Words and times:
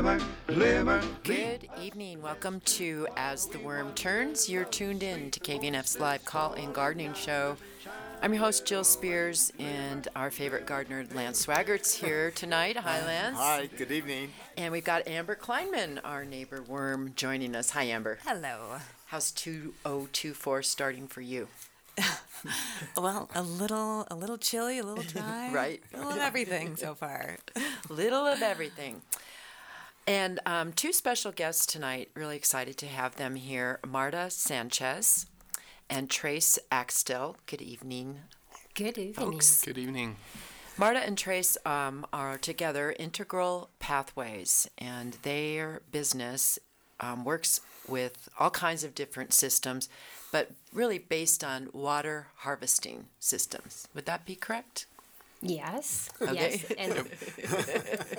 glimmer, 0.00 0.24
glimmer. 0.46 1.02
Good 1.24 1.68
evening. 1.78 2.22
Welcome 2.22 2.60
to 2.60 3.06
As 3.18 3.44
the 3.44 3.58
Worm 3.58 3.92
Turns. 3.92 4.48
You're 4.48 4.64
tuned 4.64 5.02
in 5.02 5.30
to 5.30 5.40
KVNF's 5.40 6.00
live 6.00 6.24
call 6.24 6.54
in 6.54 6.72
gardening 6.72 7.12
show. 7.12 7.58
I'm 8.22 8.32
your 8.32 8.42
host, 8.42 8.64
Jill 8.64 8.82
Spears, 8.82 9.52
and 9.58 10.08
our 10.16 10.30
favorite 10.30 10.64
gardener, 10.64 11.04
Lance 11.14 11.44
Swaggert's 11.44 11.92
here 11.92 12.30
tonight. 12.34 12.78
Hi, 12.78 13.04
Lance. 13.04 13.36
Hi, 13.36 13.68
good 13.76 13.92
evening. 13.92 14.30
And 14.56 14.72
we've 14.72 14.84
got 14.84 15.06
Amber 15.06 15.34
Kleinman, 15.36 16.00
our 16.02 16.24
neighbor 16.24 16.62
worm, 16.62 17.12
joining 17.14 17.54
us. 17.54 17.68
Hi, 17.72 17.82
Amber. 17.82 18.20
Hello. 18.24 18.78
How's 19.08 19.30
2024 19.32 20.62
starting 20.62 21.08
for 21.08 21.20
you? 21.20 21.48
Well, 22.96 23.28
a 23.34 23.42
little, 23.42 24.06
a 24.10 24.14
little 24.14 24.38
chilly, 24.38 24.78
a 24.78 24.82
little 24.82 25.04
dry, 25.08 25.50
Right. 25.52 25.82
A 25.92 25.98
little 25.98 26.12
of 26.12 26.18
everything 26.20 26.76
so 26.76 26.94
far. 26.94 27.36
Little 27.90 28.26
of 28.26 28.40
everything. 28.40 29.02
And 30.10 30.40
um, 30.44 30.72
two 30.72 30.92
special 30.92 31.30
guests 31.30 31.64
tonight. 31.64 32.10
Really 32.16 32.34
excited 32.34 32.76
to 32.78 32.86
have 32.86 33.14
them 33.14 33.36
here 33.36 33.78
Marta 33.86 34.28
Sanchez 34.28 35.26
and 35.88 36.10
Trace 36.10 36.58
Axtell. 36.72 37.36
Good 37.46 37.62
evening, 37.62 38.18
Good 38.74 38.98
evening. 38.98 39.14
folks. 39.14 39.64
Good 39.64 39.78
evening. 39.78 40.16
Marta 40.76 40.98
and 40.98 41.16
Trace 41.16 41.56
um, 41.64 42.04
are 42.12 42.38
together 42.38 42.92
Integral 42.98 43.70
Pathways, 43.78 44.68
and 44.78 45.12
their 45.22 45.80
business 45.92 46.58
um, 46.98 47.24
works 47.24 47.60
with 47.86 48.28
all 48.36 48.50
kinds 48.50 48.82
of 48.82 48.96
different 48.96 49.32
systems, 49.32 49.88
but 50.32 50.50
really 50.72 50.98
based 50.98 51.44
on 51.44 51.68
water 51.72 52.26
harvesting 52.38 53.06
systems. 53.20 53.86
Would 53.94 54.06
that 54.06 54.26
be 54.26 54.34
correct? 54.34 54.86
Yes. 55.42 56.10
Okay. 56.20 56.60
Yes. 56.62 56.72
And 56.78 56.92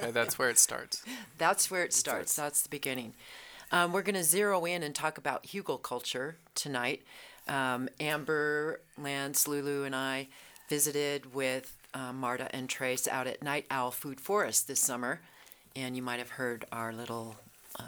Yeah, 0.02 0.12
that's 0.12 0.40
where 0.40 0.50
it 0.50 0.58
starts. 0.58 1.04
That's 1.38 1.70
where 1.70 1.84
it 1.84 1.94
starts. 1.94 2.36
That's 2.36 2.62
the 2.64 2.70
beginning. 2.70 3.14
Um, 3.72 3.94
we're 3.94 4.02
going 4.02 4.16
to 4.16 4.24
zero 4.24 4.66
in 4.66 4.84
and 4.84 4.94
talk 4.94 5.18
about 5.18 5.44
Hugel 5.44 5.82
culture 5.82 6.36
tonight. 6.56 7.04
Um, 7.48 7.90
Amber, 8.00 8.82
Lance, 8.98 9.48
Lulu, 9.48 9.84
and 9.84 9.96
I 9.96 10.28
visited 10.68 11.34
with 11.34 11.76
um, 11.94 12.18
Marta 12.20 12.54
and 12.56 12.70
Trace 12.70 13.08
out 13.08 13.28
at 13.28 13.42
Night 13.42 13.66
Owl 13.72 13.92
Food 13.92 14.20
Forest 14.20 14.68
this 14.68 14.80
summer, 14.80 15.22
and 15.76 15.96
you 15.96 16.02
might 16.02 16.20
have 16.20 16.32
heard 16.32 16.66
our 16.72 16.92
little 16.94 17.38
uh, 17.80 17.84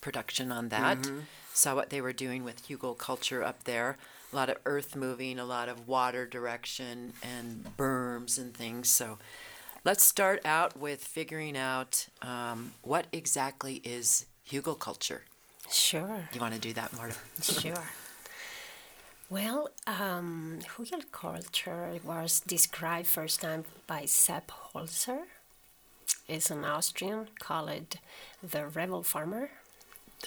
production 0.00 0.50
on 0.52 0.68
that. 0.70 0.98
Saw 1.52 1.74
what 1.74 1.90
they 1.90 2.00
were 2.00 2.12
doing 2.12 2.44
with 2.44 2.66
Hugel 2.68 2.96
culture 2.96 3.42
up 3.42 3.64
there. 3.64 3.96
A 4.32 4.36
lot 4.36 4.50
of 4.50 4.56
earth 4.66 4.96
moving, 4.96 5.38
a 5.38 5.44
lot 5.44 5.68
of 5.68 5.86
water 5.88 6.26
direction, 6.26 7.12
and 7.22 7.64
berms 7.76 8.38
and 8.38 8.52
things. 8.54 8.88
So 8.88 9.18
Let's 9.86 10.04
start 10.04 10.44
out 10.44 10.76
with 10.76 11.00
figuring 11.00 11.56
out 11.56 12.08
um, 12.20 12.72
what 12.82 13.06
exactly 13.12 13.80
is 13.84 14.26
hugel 14.50 14.76
culture. 14.76 15.22
sure, 15.70 16.28
You 16.32 16.40
want 16.40 16.54
to 16.54 16.60
do 16.60 16.72
that, 16.72 16.92
Marta? 16.96 17.14
sure. 17.40 17.84
Well, 19.30 19.68
um, 19.86 20.58
Hugel 20.76 21.02
culture 21.12 22.00
was 22.02 22.40
described 22.40 23.06
first 23.06 23.40
time 23.40 23.64
by 23.86 24.06
Sepp 24.06 24.50
Holzer. 24.74 25.20
It's 26.26 26.50
an 26.50 26.64
Austrian 26.64 27.28
called 27.38 27.98
the 28.42 28.66
rebel 28.66 29.04
farmer, 29.04 29.50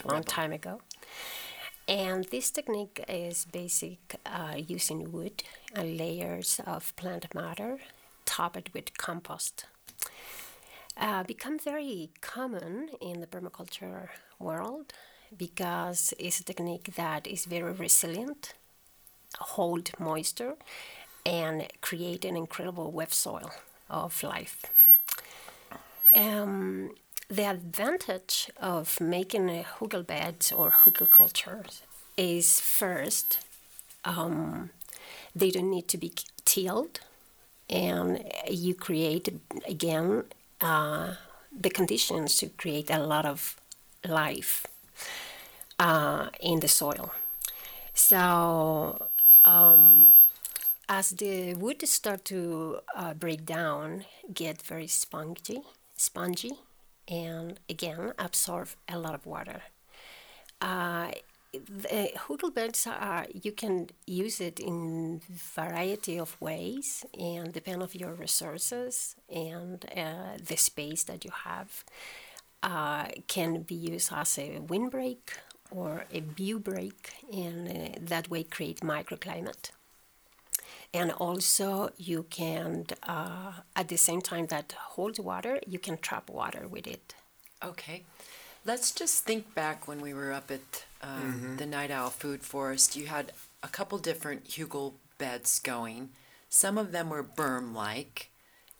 a 0.06 0.08
long 0.08 0.24
time 0.24 0.54
ago. 0.54 0.80
And 1.90 2.26
this 2.26 2.52
technique 2.52 3.04
is 3.08 3.46
basic 3.52 4.18
uh, 4.24 4.54
using 4.56 5.12
wood 5.12 5.42
and 5.74 5.98
layers 5.98 6.62
of 6.68 6.96
plant 6.96 7.34
matter 7.34 7.80
topped 8.26 8.72
with 8.76 8.96
compost. 8.96 9.66
Uh, 10.96 11.24
become 11.24 11.58
very 11.58 12.12
common 12.22 12.90
in 13.02 13.22
the 13.22 13.26
permaculture 13.26 14.10
world 14.38 14.94
because 15.36 16.14
it's 16.20 16.40
a 16.40 16.44
technique 16.44 16.94
that 16.96 17.26
is 17.26 17.46
very 17.46 17.72
resilient, 17.72 18.54
hold 19.40 19.90
moisture, 19.98 20.58
and 21.26 21.68
create 21.82 22.24
an 22.24 22.38
incredible 22.38 22.92
web 22.92 23.12
soil 23.12 23.50
of 23.90 24.22
life. 24.22 24.64
Um, 26.14 26.92
the 27.30 27.44
advantage 27.44 28.50
of 28.58 29.00
making 29.00 29.50
a 29.50 29.64
hugel 29.64 30.06
beds 30.06 30.52
or 30.52 30.72
hugel 30.72 31.10
culture 31.10 31.64
is 32.18 32.60
first, 32.60 33.40
um, 34.04 34.72
they 35.36 35.52
don't 35.52 35.70
need 35.70 35.88
to 35.90 35.98
be 35.98 36.12
tilled, 36.44 37.00
and 37.70 38.24
you 38.50 38.74
create 38.74 39.30
again 39.68 40.24
uh, 40.60 41.14
the 41.52 41.70
conditions 41.70 42.38
to 42.38 42.50
create 42.50 42.90
a 42.90 43.00
lot 43.00 43.26
of 43.26 43.60
life 44.08 44.66
uh, 45.78 46.30
in 46.42 46.60
the 46.62 46.68
soil. 46.68 47.14
So 47.94 49.10
um, 49.46 50.10
as 50.88 51.12
the 51.12 51.54
wood 51.54 51.88
start 51.88 52.26
to 52.26 52.80
uh, 52.96 53.14
break 53.14 53.46
down, 53.46 54.06
get 54.34 54.62
very 54.64 54.88
spongy, 54.88 55.62
spongy, 55.96 56.54
and 57.10 57.60
again 57.70 58.14
absorb 58.18 58.70
a 58.88 58.98
lot 58.98 59.16
of 59.16 59.26
water. 59.26 59.62
Uh, 60.62 61.12
the 61.54 62.12
hugel 62.28 62.54
beds 62.54 62.86
are 62.86 63.26
you 63.34 63.52
can 63.52 63.90
use 64.06 64.40
it 64.40 64.60
in 64.60 65.20
variety 65.28 66.20
of 66.20 66.40
ways 66.40 67.06
and 67.18 67.52
depend 67.54 67.82
of 67.82 67.96
your 67.96 68.14
resources 68.14 69.16
and 69.34 69.86
uh, 69.98 70.38
the 70.46 70.56
space 70.56 71.04
that 71.04 71.26
you 71.26 71.32
have 71.32 71.84
uh, 72.62 73.06
can 73.28 73.62
be 73.62 73.74
used 73.74 74.12
as 74.14 74.38
a 74.38 74.60
windbreak 74.60 75.38
or 75.72 76.06
a 76.14 76.20
view 76.20 76.60
break 76.60 77.14
and 77.34 77.68
uh, 77.68 77.98
that 78.00 78.30
way 78.30 78.44
create 78.44 78.82
microclimate 78.82 79.72
and 80.94 81.12
also 81.12 81.92
you 81.98 82.24
can 82.30 82.86
uh, 83.04 83.52
at 83.76 83.88
the 83.90 83.98
same 83.98 84.22
time 84.22 84.48
that 84.48 84.74
holds 84.94 85.20
water 85.20 85.60
you 85.68 85.80
can 85.80 85.98
trap 85.98 86.30
water 86.30 86.68
with 86.68 86.88
it 86.88 87.16
Okay. 87.64 88.04
Let's 88.66 88.92
just 88.92 89.24
think 89.24 89.54
back 89.56 89.88
when 89.88 90.02
we 90.02 90.14
were 90.14 90.32
up 90.32 90.52
at 90.52 90.86
um, 91.02 91.56
the 91.58 91.66
Night 91.66 91.92
Owl 91.92 92.10
Food 92.10 92.44
Forest. 92.44 92.96
You 92.96 93.08
had 93.08 93.32
a 93.64 93.68
couple 93.68 93.98
different 93.98 94.46
hugel 94.46 94.94
beds 95.18 95.60
going. 95.60 96.10
Some 96.50 96.78
of 96.78 96.92
them 96.92 97.10
were 97.10 97.24
berm 97.24 97.74
like. 97.74 98.32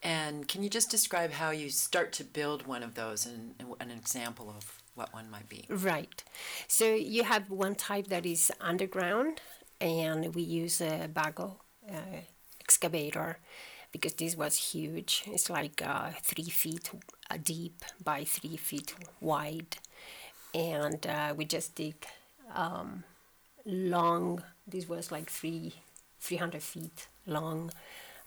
And 0.02 0.48
can 0.48 0.64
you 0.64 0.70
just 0.70 0.90
describe 0.90 1.32
how 1.32 1.52
you 1.52 1.70
start 1.70 2.14
to 2.14 2.24
build 2.24 2.66
one 2.66 2.84
of 2.84 2.96
those 2.96 3.26
and, 3.26 3.56
and 3.60 3.76
an 3.80 3.98
example 3.98 4.54
of 4.56 4.82
what 4.96 5.14
one 5.14 5.30
might 5.30 5.50
be? 5.50 5.66
Right. 5.70 6.24
So 6.68 6.94
you 6.94 7.24
have 7.24 7.50
one 7.50 7.76
type 7.76 8.08
that 8.08 8.26
is 8.26 8.52
underground, 8.62 9.42
and 9.82 10.34
we 10.34 10.42
use 10.42 10.80
a 10.80 11.10
bago 11.14 11.58
uh, 11.90 12.22
excavator 12.60 13.40
because 13.92 14.14
this 14.14 14.36
was 14.36 14.74
huge. 14.74 15.24
It's 15.28 15.50
like 15.50 15.82
uh, 15.84 16.12
three 16.22 16.50
feet 16.50 16.92
uh, 17.30 17.38
deep 17.42 17.84
by 18.04 18.24
three 18.24 18.58
feet 18.58 18.96
wide, 19.20 19.78
and 20.54 21.06
uh, 21.08 21.34
we 21.36 21.46
just 21.46 21.76
dig 21.76 22.06
um, 22.54 23.04
long. 23.66 24.44
This 24.68 24.88
was 24.88 25.12
like 25.12 25.30
three, 25.30 25.74
three 26.20 26.38
hundred 26.38 26.64
feet 26.64 27.08
long 27.26 27.72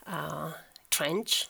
uh, 0.07 0.53
trench, 0.91 1.49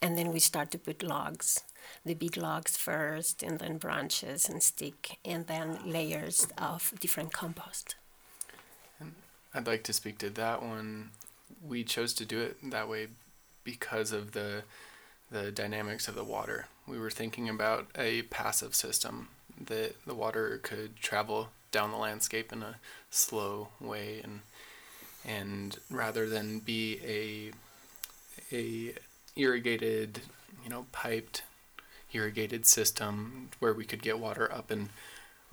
and 0.00 0.16
then 0.16 0.32
we 0.32 0.38
start 0.38 0.70
to 0.72 0.78
put 0.78 1.02
logs 1.02 1.64
the 2.04 2.14
big 2.14 2.36
logs 2.36 2.76
first 2.76 3.42
and 3.42 3.58
then 3.58 3.76
branches 3.76 4.48
and 4.48 4.62
stick 4.62 5.18
and 5.24 5.48
then 5.48 5.78
layers 5.84 6.46
of 6.56 6.92
different 7.00 7.32
compost 7.32 7.96
I'd 9.54 9.66
like 9.66 9.82
to 9.84 9.92
speak 9.92 10.18
to 10.18 10.30
that 10.30 10.62
one. 10.62 11.10
We 11.66 11.84
chose 11.84 12.12
to 12.14 12.24
do 12.24 12.40
it 12.40 12.56
that 12.70 12.88
way 12.88 13.08
because 13.64 14.12
of 14.12 14.32
the 14.32 14.62
the 15.30 15.50
dynamics 15.50 16.08
of 16.08 16.14
the 16.14 16.24
water. 16.24 16.66
We 16.86 16.98
were 16.98 17.10
thinking 17.10 17.48
about 17.48 17.86
a 17.96 18.22
passive 18.22 18.74
system 18.74 19.28
that 19.66 19.94
the 20.04 20.14
water 20.14 20.60
could 20.62 20.96
travel 20.96 21.48
down 21.70 21.90
the 21.90 21.96
landscape 21.96 22.52
in 22.52 22.62
a 22.62 22.76
slow 23.10 23.68
way 23.80 24.20
and 24.22 24.40
and 25.24 25.78
rather 25.90 26.28
than 26.28 26.58
be 26.58 26.98
a 27.04 28.54
a 28.54 28.94
irrigated, 29.36 30.20
you 30.62 30.68
know, 30.68 30.86
piped 30.92 31.42
irrigated 32.12 32.66
system 32.66 33.48
where 33.58 33.72
we 33.72 33.84
could 33.84 34.02
get 34.02 34.18
water 34.18 34.52
up 34.52 34.70
and 34.70 34.90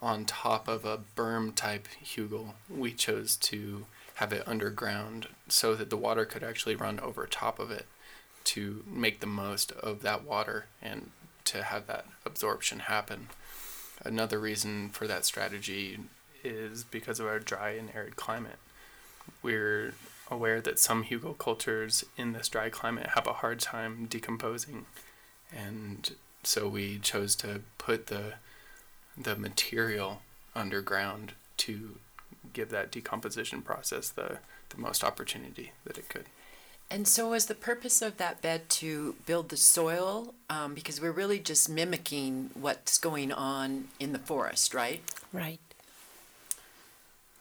on 0.02 0.26
top 0.26 0.68
of 0.68 0.86
a 0.86 1.00
berm 1.16 1.54
type 1.54 1.88
hugel, 2.04 2.54
we 2.70 2.94
chose 2.94 3.36
to 3.36 3.86
have 4.20 4.34
it 4.34 4.46
underground 4.46 5.28
so 5.48 5.76
that 5.76 5.90
the 5.90 5.98
water 5.98 6.26
could 6.26 6.44
actually 6.44 6.76
run 6.76 7.00
over 7.00 7.26
top 7.26 7.58
of 7.58 7.72
it 7.72 7.86
to 8.44 8.84
make 8.86 9.22
the 9.22 9.26
most 9.26 9.72
of 9.72 10.02
that 10.02 10.26
water 10.26 10.66
and 10.82 11.12
to 11.46 11.64
have 11.64 11.88
that 11.88 12.06
absorption 12.26 12.80
happen. 12.80 13.30
Another 14.04 14.38
reason 14.38 14.90
for 14.90 15.08
that 15.08 15.24
strategy 15.24 16.00
is 16.44 16.84
because 16.84 17.22
of 17.22 17.28
our 17.28 17.40
dry 17.40 17.70
and 17.72 17.90
arid 17.96 18.18
climate. 18.18 18.60
We're 19.42 19.94
aware 20.30 20.60
that 20.62 20.80
some 20.80 21.06
hugel 21.06 21.38
cultures 21.38 22.04
in 22.18 22.34
this 22.34 22.50
dry 22.50 22.70
climate 22.70 23.12
have 23.16 23.26
a 23.26 23.34
hard 23.34 23.62
time 23.62 24.06
decomposing 24.06 24.86
and 25.56 26.12
so 26.44 26.68
we 26.68 27.00
chose 27.00 27.36
to 27.36 27.62
put 27.78 28.08
the 28.08 28.34
the 29.18 29.36
material 29.36 30.22
underground 30.56 31.34
to 31.58 31.96
give 32.54 32.70
that 32.70 32.92
decomposition 32.92 33.62
process 33.62 34.10
the 34.10 34.40
the 34.70 34.78
most 34.78 35.04
opportunity 35.04 35.72
that 35.84 35.98
it 35.98 36.10
could. 36.10 36.26
And 36.92 37.08
so, 37.08 37.30
was 37.30 37.46
the 37.46 37.56
purpose 37.56 38.02
of 38.02 38.18
that 38.18 38.42
bed 38.42 38.68
to 38.70 39.16
build 39.26 39.50
the 39.50 39.58
soil? 39.58 40.34
Um, 40.50 40.74
because 40.74 41.00
we're 41.00 41.12
really 41.12 41.40
just 41.40 41.70
mimicking 41.70 42.50
what's 42.56 42.98
going 42.98 43.32
on 43.32 43.90
in 44.00 44.12
the 44.12 44.20
forest, 44.20 44.74
right? 44.74 45.02
Right. 45.32 45.60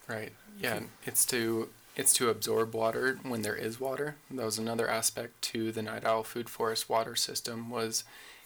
Right. 0.07 0.33
Yeah, 0.59 0.81
it's 1.05 1.25
to 1.27 1.69
it's 1.95 2.13
to 2.13 2.29
absorb 2.29 2.75
water 2.75 3.19
when 3.23 3.41
there 3.41 3.55
is 3.55 3.79
water. 3.79 4.15
That 4.29 4.45
was 4.45 4.57
another 4.59 4.87
aspect 4.87 5.41
to 5.43 5.71
the 5.71 5.81
Night 5.81 6.05
Owl 6.05 6.23
Food 6.23 6.49
Forest 6.49 6.89
water 6.89 7.15
system 7.15 7.69
was 7.69 8.03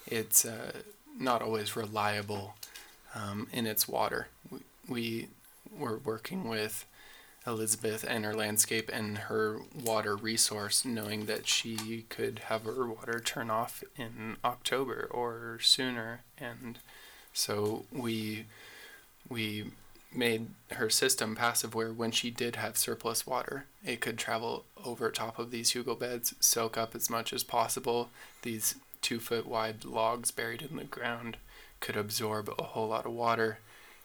it's 0.08 0.46
uh, 0.46 0.72
not 1.20 1.42
always 1.42 1.76
reliable 1.76 2.56
um, 3.14 3.48
in 3.52 3.68
its 3.68 3.88
water. 3.88 4.28
We, 4.50 4.60
we 4.88 5.28
were 5.78 5.98
working 5.98 6.48
with 6.48 6.86
Elizabeth 7.46 8.06
and 8.08 8.24
her 8.24 8.34
landscape 8.34 8.90
and 8.94 9.18
her 9.18 9.60
water 9.74 10.16
resource, 10.16 10.86
knowing 10.86 11.26
that 11.26 11.48
she 11.48 12.06
could 12.10 12.40
have 12.46 12.64
her 12.64 12.88
water 12.88 13.20
turn 13.20 13.50
off 13.50 13.84
in 13.98 14.38
October 14.46 15.08
or 15.12 15.60
sooner, 15.62 16.22
and 16.38 16.80
so 17.34 17.86
we 17.92 18.46
we 19.30 19.66
made 20.16 20.48
her 20.74 20.90
system 20.90 21.36
passive 21.36 21.74
where 21.74 21.92
when 21.92 22.12
she 22.12 22.30
did 22.30 22.56
have 22.56 22.78
surplus 22.78 23.26
water, 23.26 23.66
it 23.84 24.00
could 24.00 24.18
travel 24.18 24.66
over 24.86 25.10
top 25.10 25.40
of 25.40 25.50
these 25.52 25.74
hugel 25.74 26.00
beds, 26.00 26.36
soak 26.40 26.78
up 26.78 26.96
as 26.96 27.10
much 27.10 27.34
as 27.34 27.44
possible. 27.44 28.10
These 28.44 28.76
two 29.02 29.20
foot 29.20 29.48
wide 29.48 29.84
logs 29.84 30.32
buried 30.32 30.62
in 30.62 30.78
the 30.78 30.84
ground 30.84 31.38
could 31.80 31.98
absorb 31.98 32.50
a 32.58 32.64
whole 32.64 32.90
lot 32.90 33.06
of 33.06 33.12
water. 33.12 33.58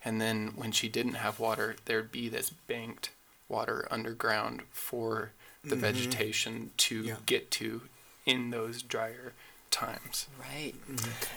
And 0.04 0.20
then 0.20 0.52
when 0.56 0.72
she 0.72 0.88
didn't 0.88 1.14
have 1.14 1.38
water, 1.40 1.76
there'd 1.84 2.12
be 2.12 2.28
this 2.28 2.50
banked 2.50 3.10
water 3.48 3.86
underground 3.90 4.62
for 4.72 5.32
the 5.64 5.76
Mhm. 5.76 5.80
vegetation 5.80 6.70
to 6.76 7.02
Yeah. 7.02 7.16
get 7.26 7.50
to 7.52 7.82
in 8.26 8.50
those 8.50 8.82
drier 8.82 9.32
times. 9.70 10.26
Right. 10.38 10.74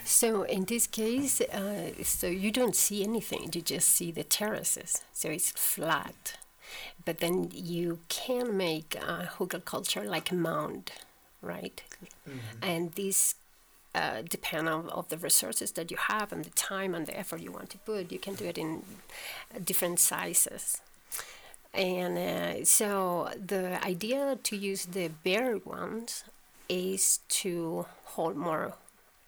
So 0.06 0.44
in 0.44 0.66
this 0.66 0.88
case, 0.88 1.42
uh, 1.42 2.04
so 2.04 2.28
you 2.28 2.52
don't 2.52 2.76
see 2.76 3.04
anything; 3.04 3.50
you 3.54 3.62
just 3.62 3.90
see 3.90 4.12
the 4.12 4.24
terraces. 4.24 5.02
So 5.14 5.30
it's 5.30 5.52
flat, 5.52 6.38
but 7.06 7.20
then 7.20 7.52
you 7.54 8.00
can 8.10 8.56
make 8.58 8.96
uh, 9.00 9.26
hugel 9.38 9.64
culture 9.66 10.04
like 10.04 10.32
a 10.32 10.36
mound, 10.36 10.92
right? 11.42 11.82
And 12.62 12.94
these 12.94 13.36
uh, 13.94 14.22
depend 14.28 14.70
on 14.70 14.90
of 14.90 15.10
the 15.10 15.18
resources 15.18 15.72
that 15.74 15.92
you 15.92 15.98
have 15.98 16.32
and 16.32 16.46
the 16.46 16.50
time 16.52 16.96
and 16.96 17.08
the 17.08 17.18
effort 17.18 17.42
you 17.42 17.52
want 17.52 17.70
to 17.72 17.78
put. 17.80 18.12
You 18.12 18.20
can 18.20 18.36
do 18.36 18.46
it 18.46 18.58
in 18.58 18.84
different 19.64 20.00
sizes. 20.00 20.82
And 21.74 22.18
uh, 22.18 22.66
so 22.66 23.30
the 23.36 23.84
idea 23.86 24.38
to 24.44 24.56
use 24.58 24.86
the 24.86 25.10
bare 25.24 25.58
ones 25.58 26.24
is 26.68 27.20
to 27.30 27.86
hold 28.04 28.36
more 28.36 28.74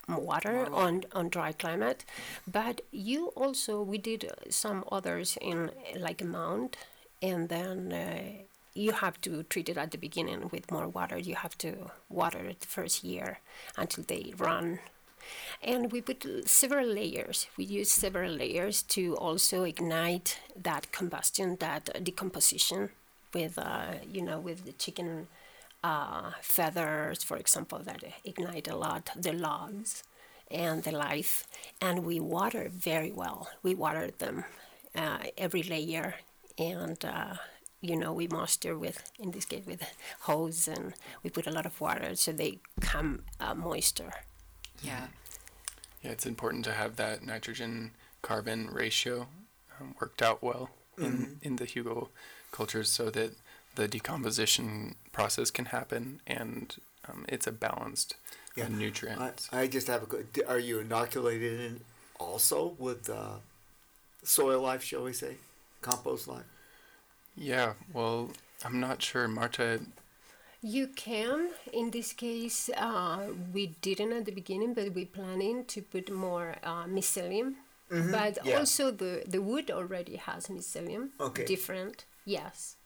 water 0.10 0.68
on, 0.74 1.04
on 1.14 1.30
dry 1.30 1.54
climate. 1.54 2.04
But 2.46 2.82
you 2.92 3.28
also, 3.36 3.82
we 3.82 3.98
did 3.98 4.30
some 4.50 4.84
others 4.92 5.38
in 5.42 5.72
like 5.98 6.22
a 6.22 6.26
mound, 6.26 6.78
and 7.22 7.50
then 7.50 7.94
uh, 7.94 8.44
you 8.74 8.92
have 8.92 9.22
to 9.22 9.44
treat 9.44 9.70
it 9.70 9.78
at 9.78 9.92
the 9.92 9.98
beginning 9.98 10.50
with 10.52 10.72
more 10.72 10.88
water. 10.88 11.18
You 11.18 11.36
have 11.36 11.58
to 11.60 11.92
water 12.10 12.40
it 12.40 12.62
the 12.62 12.68
first 12.68 13.04
year 13.04 13.40
until 13.78 14.04
they 14.04 14.34
run. 14.38 14.80
And 15.62 15.92
we 15.92 16.02
put 16.02 16.26
several 16.48 16.88
layers. 16.88 17.48
We 17.58 17.66
use 17.66 17.92
several 17.92 18.32
layers 18.32 18.82
to 18.84 19.16
also 19.18 19.64
ignite 19.64 20.40
that 20.62 20.92
combustion, 20.92 21.58
that 21.60 22.04
decomposition 22.04 22.90
with, 23.34 23.58
uh, 23.58 23.94
you 24.12 24.22
know, 24.22 24.40
with 24.40 24.66
the 24.66 24.74
chicken 24.74 25.28
uh, 25.84 26.32
feathers, 26.42 27.24
for 27.24 27.38
example, 27.38 27.80
that 27.80 28.04
ignite 28.26 28.68
a 28.68 28.76
lot, 28.76 29.10
the 29.16 29.34
logs 29.34 30.04
and 30.52 30.84
the 30.84 30.92
life. 30.92 31.46
And 31.82 32.06
we 32.06 32.20
water 32.20 32.70
very 32.72 33.12
well. 33.12 33.50
We 33.62 33.76
water 33.76 34.12
them 34.12 34.46
uh, 34.96 35.20
every 35.38 35.64
layer. 35.64 36.16
And, 36.58 37.04
uh, 37.04 37.36
you 37.84 37.98
know, 37.98 38.14
we 38.14 38.28
moisture 38.28 38.78
with, 38.78 39.12
in 39.20 39.32
this 39.32 39.46
case, 39.46 39.66
with 39.66 39.84
hose 40.22 40.68
and 40.70 40.94
we 41.22 41.30
put 41.30 41.46
a 41.48 41.52
lot 41.52 41.66
of 41.66 41.80
water 41.82 42.16
so 42.16 42.32
they 42.32 42.60
come 42.80 43.10
uh, 43.42 43.54
moisture. 43.54 44.14
Yeah. 44.82 45.08
Yeah, 46.02 46.12
it's 46.12 46.26
important 46.26 46.64
to 46.66 46.72
have 46.74 46.96
that 46.96 47.26
nitrogen 47.26 47.92
carbon 48.22 48.70
ratio 48.72 49.28
um, 49.80 49.96
worked 50.00 50.22
out 50.22 50.42
well 50.42 50.70
in, 50.98 51.40
in 51.42 51.56
the 51.58 51.66
hugel 51.66 52.08
cultures 52.52 52.90
so 52.90 53.10
that 53.10 53.32
the 53.76 53.88
decomposition 53.88 54.96
process 55.12 55.52
can 55.52 55.66
happen 55.66 56.22
and 56.28 56.76
um, 57.10 57.26
it's 57.28 57.48
a 57.48 57.52
balanced 57.52 58.16
uh, 58.58 58.62
Yeah. 58.62 58.68
nutrient. 58.70 59.20
I, 59.22 59.32
I 59.62 59.68
just 59.68 59.88
have 59.88 60.04
a. 60.04 60.06
que- 60.06 60.46
Are 60.48 60.60
you 60.60 60.80
inoculated 60.80 61.60
in 61.60 61.80
also 62.20 62.76
with 62.78 63.10
uh, 63.10 63.38
soil 64.24 64.62
life, 64.62 64.84
shall 64.84 65.04
we 65.04 65.14
say, 65.14 65.36
compost 65.82 66.28
life? 66.28 66.46
Yeah, 67.36 67.74
well, 67.94 68.32
I'm 68.64 68.80
not 68.80 69.02
sure. 69.02 69.28
Marta, 69.28 69.82
You 70.62 70.88
can. 70.88 71.50
In 71.74 71.92
this 71.92 72.14
case, 72.14 72.70
uh, 72.78 73.28
we 73.54 73.68
didn't 73.82 74.14
at 74.14 74.26
the 74.26 74.32
beginning, 74.32 74.74
but 74.74 74.94
we're 74.94 75.06
planning 75.06 75.66
to 75.66 75.82
put 75.82 76.12
more 76.12 76.56
uh, 76.64 76.86
mycelium. 76.86 77.56
But 77.90 78.40
yeah. 78.44 78.58
also 78.58 78.92
the, 78.92 79.24
the 79.28 79.42
wood 79.42 79.70
already 79.70 80.16
has 80.16 80.48
mycelium. 80.48 81.10
Okay. 81.20 81.46
Different, 81.46 82.06
yes. 82.26 82.78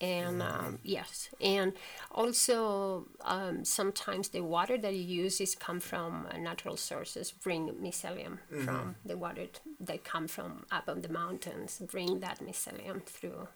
And 0.00 0.42
um, 0.42 0.80
yes, 0.82 1.30
and 1.40 1.72
also 2.10 3.06
um, 3.22 3.64
sometimes 3.64 4.28
the 4.30 4.42
water 4.42 4.76
that 4.76 4.92
you 4.92 5.02
use 5.22 5.40
is 5.40 5.54
come 5.54 5.80
from 5.80 6.26
uh, 6.30 6.36
natural 6.36 6.76
sources. 6.76 7.30
Bring 7.30 7.70
mycelium 7.82 8.38
from 8.64 8.96
the 9.06 9.16
water 9.16 9.46
that 9.80 10.04
come 10.04 10.26
from 10.26 10.66
up 10.70 10.88
on 10.88 11.00
the 11.02 11.08
mountains. 11.08 11.80
Bring 11.90 12.20
that 12.20 12.40
mycelium 12.40 13.04
through. 13.04 13.48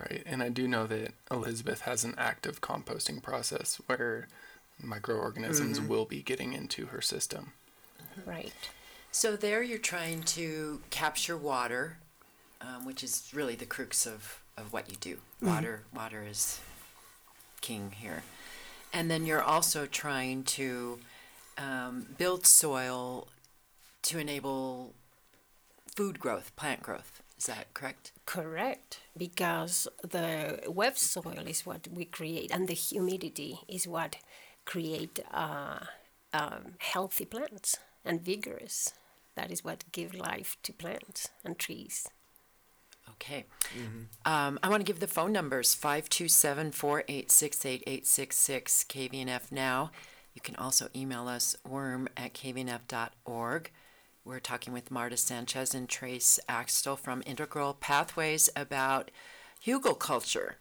Right? 0.00 0.22
And 0.26 0.42
I 0.42 0.48
do 0.48 0.66
know 0.66 0.86
that 0.86 1.12
Elizabeth 1.30 1.82
has 1.82 2.04
an 2.04 2.14
active 2.16 2.60
composting 2.60 3.22
process 3.22 3.80
where 3.86 4.28
microorganisms 4.82 5.80
will 5.80 6.04
be 6.04 6.22
getting 6.22 6.52
into 6.52 6.86
her 6.86 7.00
system. 7.00 7.52
Right. 8.24 8.52
So 9.12 9.36
there 9.36 9.62
you're 9.62 9.78
trying 9.78 10.22
to 10.22 10.80
capture 10.90 11.36
water, 11.36 11.98
um, 12.60 12.84
which 12.84 13.02
is 13.02 13.30
really 13.32 13.54
the 13.54 13.66
crux 13.66 14.06
of, 14.06 14.40
of 14.56 14.72
what 14.72 14.90
you 14.90 14.96
do. 15.00 15.18
Water 15.42 15.82
water 15.94 16.24
is 16.28 16.60
king 17.60 17.92
here. 17.96 18.22
And 18.92 19.10
then 19.10 19.26
you're 19.26 19.42
also 19.42 19.86
trying 19.86 20.44
to 20.44 20.98
um, 21.58 22.06
build 22.18 22.46
soil 22.46 23.28
to 24.02 24.18
enable 24.18 24.94
food 25.94 26.18
growth, 26.18 26.54
plant 26.56 26.82
growth. 26.82 27.22
Is 27.38 27.46
that 27.46 27.72
correct? 27.74 28.12
Correct, 28.30 29.00
because 29.16 29.88
the 30.08 30.60
web 30.68 30.96
soil 30.96 31.42
is 31.48 31.66
what 31.66 31.88
we 31.90 32.04
create, 32.04 32.52
and 32.52 32.68
the 32.68 32.74
humidity 32.74 33.58
is 33.66 33.88
what 33.88 34.18
create 34.64 35.18
uh, 35.32 35.80
um, 36.32 36.74
healthy 36.78 37.24
plants 37.24 37.78
and 38.04 38.22
vigorous. 38.22 38.94
That 39.34 39.50
is 39.50 39.64
what 39.64 39.82
give 39.90 40.14
life 40.14 40.56
to 40.62 40.72
plants 40.72 41.30
and 41.44 41.58
trees. 41.58 42.06
Okay. 43.10 43.46
Um, 44.24 44.60
I 44.62 44.68
want 44.68 44.86
to 44.86 44.86
give 44.86 45.00
the 45.00 45.08
phone 45.08 45.32
numbers 45.32 45.74
527 45.74 46.70
486 46.70 47.66
8866 47.66 48.84
KVNF 48.88 49.50
now. 49.50 49.90
You 50.34 50.40
can 50.40 50.54
also 50.54 50.86
email 50.94 51.26
us 51.26 51.56
worm 51.68 52.08
at 52.16 52.34
kvnf.org. 52.34 53.72
We're 54.30 54.38
talking 54.38 54.72
with 54.72 54.92
Marta 54.92 55.16
Sanchez 55.16 55.74
and 55.74 55.88
Trace 55.88 56.38
Axtell 56.48 56.94
from 56.94 57.20
Integral 57.26 57.74
Pathways 57.74 58.48
about 58.54 59.10
hugel 59.66 59.98
culture. 59.98 60.54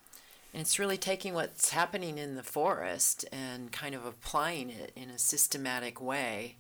And 0.52 0.62
it's 0.62 0.80
really 0.80 0.98
taking 0.98 1.36
what's 1.36 1.70
happening 1.70 2.18
in 2.18 2.34
the 2.34 2.42
forest 2.42 3.26
and 3.32 3.72
kind 3.72 3.94
of 3.94 4.08
applying 4.08 4.72
it 4.72 4.92
in 4.96 5.12
a 5.12 5.20
systematic 5.20 6.02
way 6.02 6.56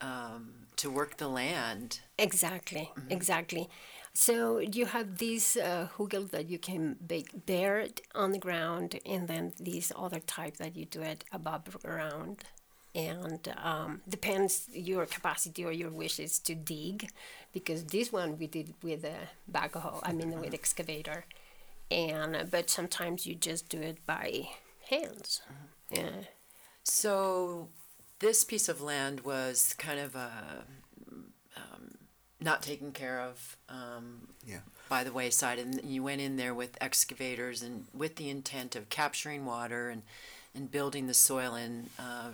um, 0.00 0.50
to 0.76 0.88
work 0.88 1.16
the 1.16 1.26
land. 1.26 1.98
Exactly, 2.16 2.92
exactly. 3.10 3.68
So 4.12 4.58
you 4.58 4.86
have 4.86 5.18
these 5.18 5.56
uh, 5.56 5.88
hugel 5.96 6.30
that 6.30 6.48
you 6.48 6.60
can 6.60 6.98
bake 7.04 7.46
bare 7.46 7.88
on 8.14 8.30
the 8.30 8.38
ground, 8.38 9.00
and 9.04 9.26
then 9.26 9.54
these 9.58 9.90
other 9.96 10.20
type 10.20 10.58
that 10.58 10.76
you 10.76 10.84
do 10.84 11.02
it 11.02 11.24
above 11.32 11.82
ground. 11.82 12.44
And 12.94 13.54
um, 13.62 14.00
depends 14.08 14.68
your 14.72 15.06
capacity 15.06 15.64
or 15.64 15.70
your 15.72 15.90
wishes 15.90 16.38
to 16.40 16.54
dig, 16.54 17.10
because 17.52 17.84
this 17.84 18.10
one 18.12 18.38
we 18.38 18.46
did 18.46 18.74
with 18.82 19.04
a 19.04 19.28
backhoe. 19.50 20.00
I 20.02 20.12
mean 20.12 20.40
with 20.40 20.54
excavator, 20.54 21.24
and 21.90 22.34
uh, 22.34 22.44
but 22.50 22.70
sometimes 22.70 23.26
you 23.26 23.34
just 23.34 23.68
do 23.68 23.78
it 23.80 24.04
by 24.06 24.48
hands. 24.88 25.42
Yeah. 25.90 26.24
So 26.82 27.68
this 28.18 28.42
piece 28.44 28.68
of 28.68 28.80
land 28.80 29.20
was 29.20 29.74
kind 29.78 30.00
of 30.00 30.16
uh, 30.16 30.62
um, 31.56 31.98
not 32.40 32.62
taken 32.62 32.90
care 32.92 33.20
of 33.20 33.56
um, 33.68 34.28
Yeah. 34.44 34.60
by 34.88 35.04
the 35.04 35.12
wayside, 35.12 35.58
and 35.58 35.80
you 35.84 36.02
went 36.02 36.20
in 36.20 36.36
there 36.36 36.54
with 36.54 36.76
excavators 36.80 37.62
and 37.62 37.86
with 37.92 38.16
the 38.16 38.30
intent 38.30 38.74
of 38.74 38.88
capturing 38.88 39.44
water 39.44 39.90
and 39.90 40.02
and 40.54 40.70
building 40.70 41.06
the 41.06 41.14
soil 41.14 41.54
and 41.54 41.90
uh, 41.98 42.30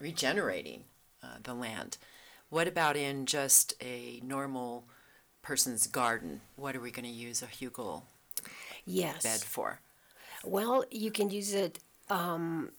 regenerating 0.00 0.84
uh, 1.22 1.36
the 1.42 1.54
land. 1.54 1.98
What 2.48 2.66
about 2.66 2.96
in 2.96 3.26
just 3.26 3.74
a 3.80 4.20
normal 4.24 4.84
person's 5.42 5.86
garden? 5.86 6.40
What 6.56 6.74
are 6.76 6.80
we 6.80 6.90
going 6.90 7.04
to 7.04 7.10
use 7.10 7.42
a 7.42 7.46
hugel 7.46 8.02
Yes. 8.84 9.22
bed 9.22 9.40
for? 9.40 9.80
Well, 10.44 10.84
you 10.90 11.10
can 11.10 11.30
use 11.30 11.54
it. 11.54 11.78
Um, 12.08 12.70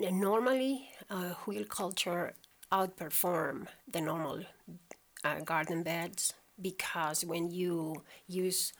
normally, 0.00 0.88
uh, 1.10 1.34
wheel 1.46 1.64
culture 1.64 2.34
outperform 2.72 3.66
the 3.90 4.00
normal 4.00 4.40
uh, 5.24 5.40
garden 5.40 5.82
beds 5.82 6.34
because 6.60 7.24
when 7.24 7.50
you 7.50 8.02
use 8.26 8.72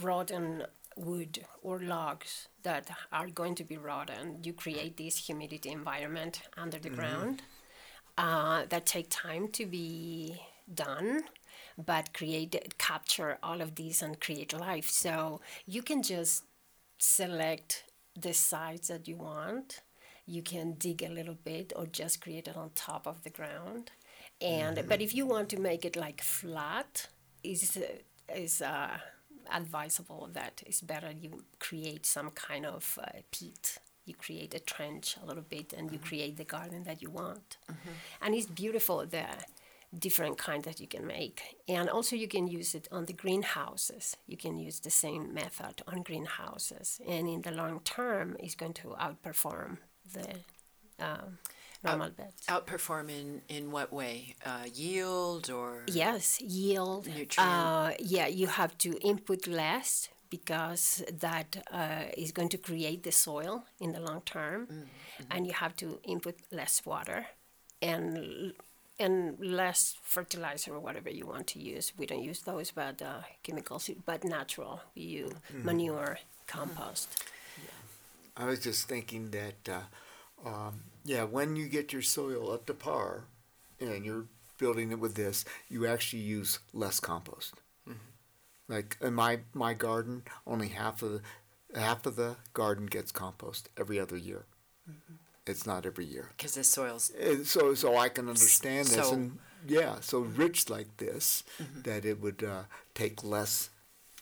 rotten 0.00 0.64
wood 0.96 1.44
or 1.62 1.78
logs 1.80 2.48
that 2.62 2.90
are 3.12 3.28
going 3.28 3.54
to 3.56 3.64
be 3.64 3.76
rotten, 3.76 4.38
you 4.42 4.52
create 4.52 4.96
this 4.96 5.26
humidity 5.26 5.70
environment 5.70 6.42
under 6.56 6.78
the 6.78 6.90
ground 6.90 7.42
uh, 8.18 8.64
that 8.68 8.86
take 8.86 9.08
time 9.10 9.48
to 9.48 9.66
be 9.66 10.40
done 10.72 11.24
but 11.78 12.14
create 12.14 12.78
capture 12.78 13.38
all 13.42 13.60
of 13.60 13.74
these 13.74 14.02
and 14.02 14.20
create 14.20 14.52
life. 14.58 14.88
So 14.88 15.40
you 15.66 15.82
can 15.82 16.02
just 16.02 16.44
select 16.98 17.84
the 18.18 18.32
size 18.32 18.88
that 18.88 19.06
you 19.06 19.16
want. 19.16 19.82
You 20.26 20.42
can 20.42 20.72
dig 20.74 21.02
a 21.02 21.08
little 21.08 21.36
bit 21.44 21.72
or 21.76 21.86
just 21.86 22.20
create 22.20 22.48
it 22.48 22.56
on 22.56 22.70
top 22.74 23.06
of 23.06 23.22
the 23.22 23.30
ground. 23.30 23.90
And 24.40 24.82
but 24.88 25.00
if 25.00 25.14
you 25.14 25.26
want 25.26 25.48
to 25.50 25.60
make 25.60 25.84
it 25.84 25.96
like 25.96 26.22
flat 26.22 27.08
is 27.42 27.78
is 28.34 28.62
uh, 28.62 28.98
advisable 29.52 30.28
that 30.32 30.62
it's 30.66 30.80
better 30.80 31.10
you 31.10 31.44
create 31.58 32.06
some 32.06 32.30
kind 32.30 32.66
of 32.66 32.98
uh, 33.02 33.20
peat. 33.30 33.78
You 34.04 34.14
create 34.14 34.54
a 34.54 34.60
trench 34.60 35.16
a 35.22 35.26
little 35.26 35.42
bit 35.42 35.72
and 35.72 35.92
you 35.92 35.98
create 35.98 36.36
the 36.36 36.44
garden 36.44 36.84
that 36.84 37.02
you 37.02 37.10
want. 37.10 37.56
And 38.22 38.34
it's 38.34 38.46
beautiful 38.46 39.04
the 39.06 39.26
different 39.98 40.38
kind 40.38 40.62
that 40.64 40.80
you 40.80 40.86
can 40.86 41.06
make. 41.06 41.56
And 41.68 41.88
also 41.88 42.16
you 42.16 42.28
can 42.28 42.46
use 42.46 42.74
it 42.74 42.88
on 42.92 43.06
the 43.06 43.12
greenhouses. 43.12 44.16
You 44.26 44.36
can 44.36 44.56
use 44.58 44.80
the 44.80 44.90
same 44.90 45.32
method 45.34 45.82
on 45.86 46.02
greenhouses. 46.02 47.00
And 47.08 47.28
in 47.28 47.42
the 47.42 47.50
long 47.52 47.80
term 47.80 48.36
it's 48.38 48.54
going 48.54 48.74
to 48.74 48.88
outperform 49.00 49.78
the 50.12 50.26
um, 51.04 51.38
normal 51.84 52.10
beds 52.10 52.46
Outperform 52.48 53.10
in, 53.10 53.42
in 53.48 53.70
what 53.70 53.92
way? 53.92 54.34
Uh, 54.44 54.64
yield 54.72 55.50
or? 55.50 55.82
Yes, 55.86 56.40
yield. 56.40 57.06
Nutrient. 57.06 57.38
Uh, 57.38 57.90
yeah, 57.98 58.26
you 58.26 58.46
have 58.46 58.76
to 58.78 58.96
input 59.00 59.46
less 59.46 60.08
because 60.30 61.04
that 61.20 61.64
uh, 61.72 62.04
is 62.16 62.32
going 62.32 62.48
to 62.48 62.58
create 62.58 63.02
the 63.02 63.12
soil 63.12 63.64
in 63.80 63.92
the 63.92 64.00
long 64.00 64.22
term, 64.24 64.68
and 65.30 65.46
you 65.46 65.52
have 65.52 65.76
to 65.76 66.00
input 66.04 66.36
less 66.50 66.84
water 66.84 67.26
and 67.80 68.52
and 68.98 69.38
less 69.40 69.96
fertilizer 70.02 70.74
or 70.74 70.80
whatever 70.80 71.10
you 71.10 71.26
want 71.26 71.46
to 71.48 71.58
use. 71.58 71.92
We 71.98 72.06
don't 72.06 72.22
use 72.22 72.40
those, 72.40 72.70
but 72.70 73.02
uh, 73.02 73.20
chemicals, 73.42 73.90
but 74.06 74.24
natural. 74.24 74.80
We 74.94 75.02
use 75.02 75.32
manure, 75.52 76.18
compost. 76.46 77.22
I 78.36 78.44
was 78.46 78.60
just 78.60 78.88
thinking 78.88 79.30
that, 79.30 79.68
uh, 79.68 80.48
um, 80.48 80.80
yeah, 81.06 81.22
when 81.22 81.56
you 81.56 81.68
get 81.68 81.92
your 81.92 82.02
soil 82.02 82.50
up 82.52 82.66
to 82.66 82.74
par, 82.74 83.24
and 83.80 84.04
you're 84.04 84.24
building 84.58 84.90
it 84.90 84.98
with 84.98 85.14
this, 85.14 85.44
you 85.68 85.86
actually 85.86 86.22
use 86.22 86.58
less 86.72 86.98
compost. 87.00 87.54
Mm-hmm. 87.88 87.98
Like 88.68 88.96
in 89.00 89.14
my 89.14 89.40
my 89.54 89.74
garden, 89.74 90.22
only 90.46 90.68
half 90.68 91.02
of 91.02 91.12
the 91.12 91.20
half 91.78 92.06
of 92.06 92.16
the 92.16 92.36
garden 92.54 92.86
gets 92.86 93.12
compost 93.12 93.68
every 93.78 94.00
other 94.00 94.16
year. 94.16 94.46
Mm-hmm. 94.90 95.14
It's 95.46 95.66
not 95.66 95.86
every 95.86 96.04
year. 96.06 96.30
Because 96.36 96.54
the 96.54 96.64
soil's 96.64 97.10
And 97.10 97.46
so 97.46 97.74
so 97.74 97.96
I 97.96 98.08
can 98.08 98.28
understand 98.28 98.88
this 98.88 99.08
So- 99.08 99.14
and 99.14 99.38
yeah 99.68 99.96
so 100.00 100.22
mm-hmm. 100.22 100.36
rich 100.40 100.70
like 100.70 100.96
this 100.98 101.42
that 101.82 102.04
it 102.04 102.20
would 102.20 102.42
uh, 102.44 102.64
take 102.94 103.24
less 103.24 103.70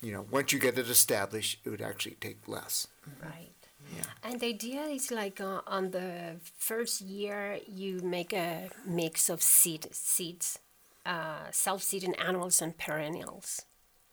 you 0.00 0.12
know 0.12 0.24
once 0.30 0.52
you 0.52 0.58
get 0.58 0.78
it 0.78 0.88
established 0.88 1.60
it 1.64 1.70
would 1.70 1.82
actually 1.82 2.16
take 2.20 2.48
less 2.48 2.88
Right. 3.22 3.50
Yeah. 3.96 4.04
And 4.22 4.40
the 4.40 4.46
idea 4.46 4.82
is 4.82 5.10
like 5.10 5.40
uh, 5.40 5.60
on 5.66 5.90
the 5.90 6.36
first 6.58 7.00
year, 7.00 7.58
you 7.66 8.00
make 8.00 8.32
a 8.32 8.70
mix 8.86 9.28
of 9.28 9.42
seed 9.42 9.88
seeds, 9.92 10.58
uh, 11.04 11.50
self-seeding 11.50 12.14
annuals 12.14 12.62
and 12.62 12.76
perennials. 12.76 13.62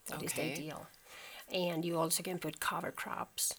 Okay. 0.10 0.18
That 0.18 0.26
is 0.26 0.34
the 0.34 0.42
ideal. 0.42 0.88
And 1.54 1.86
you 1.86 1.98
also 1.98 2.24
can 2.24 2.40
put 2.40 2.60
cover 2.60 2.92
crops. 2.92 3.56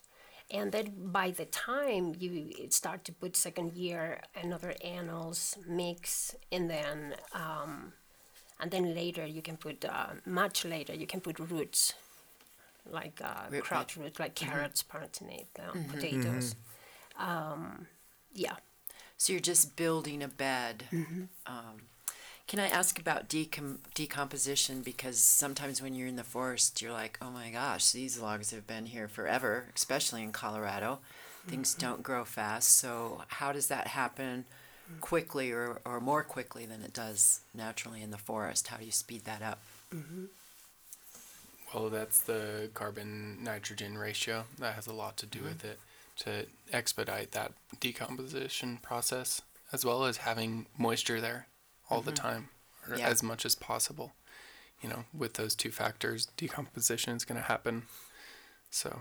And 0.50 0.70
then 0.72 0.92
by 1.12 1.30
the 1.30 1.46
time 1.46 2.14
you 2.18 2.52
start 2.68 3.04
to 3.04 3.12
put 3.12 3.36
second 3.36 3.72
year 3.72 4.20
another 4.34 4.74
annuals 4.84 5.56
mix, 5.66 6.36
and 6.50 6.68
then 6.68 7.14
um, 7.32 7.94
and 8.60 8.70
then 8.70 8.94
later 8.94 9.24
you 9.24 9.40
can 9.40 9.56
put 9.56 9.84
uh, 9.84 10.08
much 10.26 10.64
later 10.64 10.94
you 10.94 11.06
can 11.06 11.20
put 11.20 11.38
roots 11.38 11.94
like 12.90 13.20
uh, 13.24 13.44
Root 13.50 13.64
crotch 13.64 13.96
roots 13.96 14.18
like 14.18 14.34
carrots, 14.34 14.82
parsnip, 14.82 15.46
um, 15.58 15.84
potatoes. 15.84 16.54
Um, 17.18 17.86
yeah. 18.34 18.56
So 19.16 19.32
you're 19.32 19.40
just 19.40 19.76
building 19.76 20.22
a 20.22 20.28
bed. 20.28 20.84
Um, 21.46 21.82
can 22.48 22.58
I 22.58 22.66
ask 22.66 22.98
about 22.98 23.28
decom- 23.28 23.78
decomposition? 23.94 24.82
Because 24.82 25.18
sometimes 25.18 25.80
when 25.80 25.94
you're 25.94 26.08
in 26.08 26.16
the 26.16 26.24
forest, 26.24 26.82
you're 26.82 26.92
like, 26.92 27.18
oh 27.22 27.30
my 27.30 27.50
gosh, 27.50 27.92
these 27.92 28.18
logs 28.18 28.50
have 28.50 28.66
been 28.66 28.86
here 28.86 29.06
forever, 29.08 29.66
especially 29.76 30.22
in 30.22 30.32
Colorado. 30.32 30.98
Things 31.46 31.74
don't 31.74 32.02
grow 32.02 32.24
fast. 32.24 32.70
So, 32.78 33.22
how 33.28 33.52
does 33.52 33.66
that 33.68 33.88
happen 33.88 34.44
quickly 35.00 35.50
or, 35.52 35.80
or 35.84 36.00
more 36.00 36.22
quickly 36.22 36.66
than 36.66 36.82
it 36.82 36.92
does 36.92 37.40
naturally 37.54 38.02
in 38.02 38.10
the 38.10 38.18
forest? 38.18 38.68
How 38.68 38.76
do 38.76 38.84
you 38.84 38.92
speed 38.92 39.24
that 39.24 39.42
up? 39.42 39.60
Well, 41.74 41.88
that's 41.88 42.20
the 42.20 42.68
carbon 42.74 43.42
nitrogen 43.42 43.96
ratio. 43.96 44.44
That 44.58 44.74
has 44.74 44.86
a 44.86 44.92
lot 44.92 45.16
to 45.18 45.26
do 45.26 45.38
Mm-hmm. 45.38 45.48
with 45.48 45.64
it 45.64 45.78
to 46.16 46.46
expedite 46.72 47.32
that 47.32 47.52
decomposition 47.80 48.76
process, 48.82 49.40
as 49.72 49.84
well 49.84 50.04
as 50.04 50.18
having 50.18 50.66
moisture 50.76 51.20
there 51.20 51.46
all 51.88 52.02
the 52.02 52.12
time, 52.12 52.48
or 52.86 52.90
Mm-hmm. 52.92 52.98
Yeah. 53.00 53.08
as 53.08 53.22
much 53.22 53.46
as 53.46 53.54
possible. 53.54 54.12
You 54.82 54.88
know, 54.90 55.04
with 55.16 55.34
those 55.34 55.54
two 55.54 55.70
factors, 55.70 56.26
decomposition 56.36 57.14
is 57.16 57.24
going 57.24 57.40
to 57.40 57.46
happen. 57.46 57.84
So, 58.70 59.00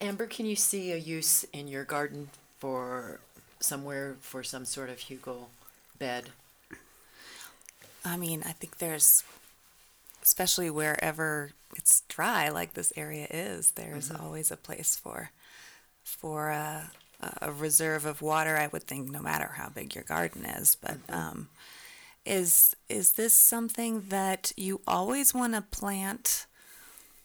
Amber, 0.00 0.26
can 0.26 0.46
you 0.46 0.54
see 0.56 0.92
a 0.92 0.96
use 0.96 1.44
in 1.52 1.66
your 1.66 1.84
garden 1.84 2.28
for 2.58 3.20
somewhere 3.60 4.16
for 4.20 4.42
some 4.44 4.64
sort 4.64 4.90
of 4.90 4.98
hugel 4.98 5.46
bed? 5.98 6.30
I 8.04 8.16
mean, 8.16 8.42
I 8.46 8.52
think 8.52 8.78
there's, 8.78 9.24
especially 10.22 10.70
wherever 10.70 11.50
it's 11.76 12.02
dry, 12.08 12.48
like 12.48 12.74
this 12.74 12.92
area 12.96 13.26
is, 13.30 13.72
there's 13.72 14.10
always 14.10 14.50
a 14.50 14.56
place 14.56 14.96
for, 14.96 15.30
for 16.02 16.48
a, 16.48 16.90
a 17.42 17.52
reserve 17.52 18.06
of 18.06 18.22
water. 18.22 18.56
I 18.56 18.68
would 18.68 18.84
think, 18.84 19.10
no 19.10 19.20
matter 19.20 19.52
how 19.54 19.68
big 19.68 19.94
your 19.94 20.04
garden 20.04 20.44
is, 20.44 20.76
but 20.76 20.98
um, 21.08 21.48
is 22.24 22.76
is 22.88 23.12
this 23.12 23.32
something 23.32 24.04
that 24.08 24.52
you 24.56 24.80
always 24.86 25.32
want 25.32 25.54
to 25.54 25.62
plant 25.62 26.46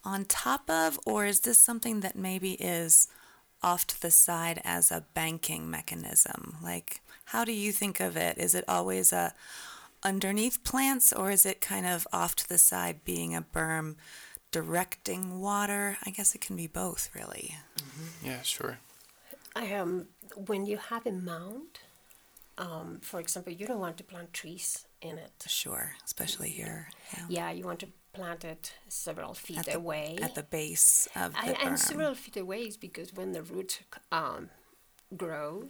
on 0.03 0.25
top 0.25 0.69
of, 0.69 0.99
or 1.05 1.25
is 1.25 1.41
this 1.41 1.57
something 1.57 2.01
that 2.01 2.15
maybe 2.15 2.53
is 2.53 3.07
off 3.61 3.87
to 3.87 4.01
the 4.01 4.11
side 4.11 4.61
as 4.63 4.91
a 4.91 5.05
banking 5.13 5.69
mechanism? 5.69 6.57
Like, 6.61 7.01
how 7.25 7.45
do 7.45 7.51
you 7.51 7.71
think 7.71 7.99
of 7.99 8.17
it? 8.17 8.37
Is 8.37 8.55
it 8.55 8.65
always 8.67 9.13
a 9.13 9.33
underneath 10.03 10.63
plants, 10.63 11.11
or 11.13 11.31
is 11.31 11.45
it 11.45 11.61
kind 11.61 11.85
of 11.85 12.07
off 12.13 12.35
to 12.37 12.49
the 12.49 12.57
side, 12.57 13.03
being 13.03 13.35
a 13.35 13.41
berm, 13.41 13.95
directing 14.51 15.39
water? 15.39 15.97
I 16.05 16.09
guess 16.11 16.35
it 16.35 16.41
can 16.41 16.55
be 16.55 16.67
both, 16.67 17.09
really. 17.13 17.55
yeah, 18.23 18.41
sure. 18.41 18.79
Um, 19.55 20.07
when 20.47 20.65
you 20.65 20.77
have 20.77 21.05
a 21.05 21.11
mound, 21.11 21.79
um, 22.57 22.99
for 23.01 23.19
example, 23.19 23.53
you 23.53 23.65
don't 23.67 23.79
want 23.79 23.97
to 23.97 24.03
plant 24.03 24.33
trees 24.33 24.85
in 25.01 25.17
it. 25.17 25.45
Sure, 25.47 25.93
especially 26.05 26.49
here. 26.49 26.87
Yeah. 27.13 27.25
Yeah, 27.29 27.51
you 27.51 27.65
want 27.65 27.79
to 27.79 27.87
plant 28.13 28.45
it 28.45 28.73
several 28.87 29.33
feet 29.33 29.57
At 29.59 29.65
the, 29.65 29.75
away. 29.75 30.17
at 30.21 30.35
the 30.35 30.43
base 30.43 31.07
of 31.15 31.33
the 31.33 31.39
and, 31.39 31.57
and 31.63 31.79
several 31.79 32.13
feet 32.13 32.37
away 32.37 32.61
is 32.61 32.77
because 32.77 33.13
when 33.13 33.31
the 33.31 33.41
roots 33.41 33.79
um, 34.11 34.49
grow, 35.17 35.67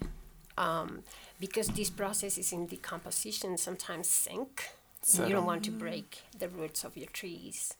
um, 0.58 1.04
because 1.40 1.68
this 1.70 1.90
process 1.90 2.38
is 2.38 2.52
in 2.54 2.68
decomposition, 2.68 3.58
sometimes 3.58 4.08
sink. 4.08 4.70
So 5.02 5.26
you 5.26 5.34
don't 5.34 5.46
want 5.46 5.66
to 5.66 5.72
break 5.72 6.22
the 6.38 6.48
roots 6.48 6.86
of 6.86 6.96
your 6.96 7.08
trees. 7.08 7.74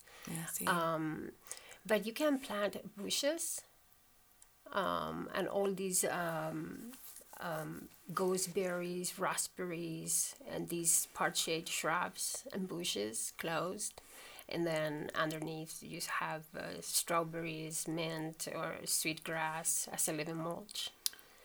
yeah. 0.64 0.94
Um, 0.94 1.30
but 1.86 2.06
you 2.06 2.12
can 2.12 2.38
plant 2.38 2.76
bushes 2.96 3.62
um, 4.72 5.28
and 5.34 5.48
all 5.48 5.72
these 5.72 6.04
um, 6.04 6.92
um, 7.40 7.88
gooseberries, 8.12 9.18
raspberries, 9.18 10.34
and 10.50 10.68
these 10.68 11.08
part 11.14 11.36
shade 11.36 11.68
shrubs 11.68 12.46
and 12.52 12.68
bushes 12.68 13.32
closed. 13.38 14.00
And 14.48 14.66
then 14.66 15.10
underneath 15.14 15.82
you 15.82 16.00
have 16.20 16.42
uh, 16.56 16.80
strawberries, 16.80 17.88
mint, 17.88 18.46
or 18.54 18.74
sweet 18.84 19.24
grass 19.24 19.88
as 19.92 20.06
a 20.08 20.12
living 20.12 20.36
mulch, 20.36 20.90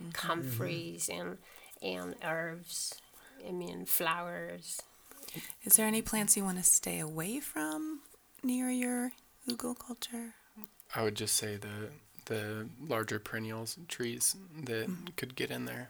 Mm-hmm. 0.01 0.32
comfreys, 0.32 1.10
and 1.10 1.38
and 1.82 2.15
herbs. 2.24 2.96
I 3.48 3.51
mean 3.51 3.86
flowers. 3.86 4.82
Is 5.63 5.75
there 5.75 5.88
any 5.88 6.01
plants 6.01 6.36
you 6.36 6.44
want 6.44 6.58
to 6.58 6.63
stay 6.63 7.00
away 7.00 7.39
from 7.39 8.01
near 8.44 8.70
your 8.70 9.12
hugel 9.48 9.77
culture? 9.77 10.34
I 10.96 11.03
would 11.03 11.15
just 11.15 11.36
say 11.36 11.58
the 11.58 11.89
the 12.25 12.68
larger 12.88 13.20
perennials 13.20 13.77
trees 13.88 14.36
that 14.63 14.88
mm-hmm. 14.88 15.08
could 15.18 15.36
get 15.36 15.51
in 15.51 15.65
there. 15.65 15.89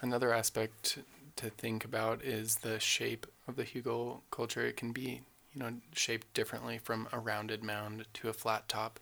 Another 0.00 0.32
aspect 0.32 0.98
to 1.36 1.50
think 1.50 1.84
about 1.84 2.22
is 2.22 2.56
the 2.56 2.80
shape 2.80 3.26
of 3.46 3.56
the 3.56 3.64
hugel 3.64 4.20
culture. 4.30 4.66
It 4.66 4.76
can 4.76 4.92
be, 4.92 5.20
you 5.54 5.60
know, 5.60 5.72
shaped 5.92 6.32
differently 6.34 6.78
from 6.78 7.08
a 7.12 7.18
rounded 7.18 7.62
mound 7.62 8.06
to 8.14 8.28
a 8.28 8.32
flat 8.32 8.68
top, 8.68 8.98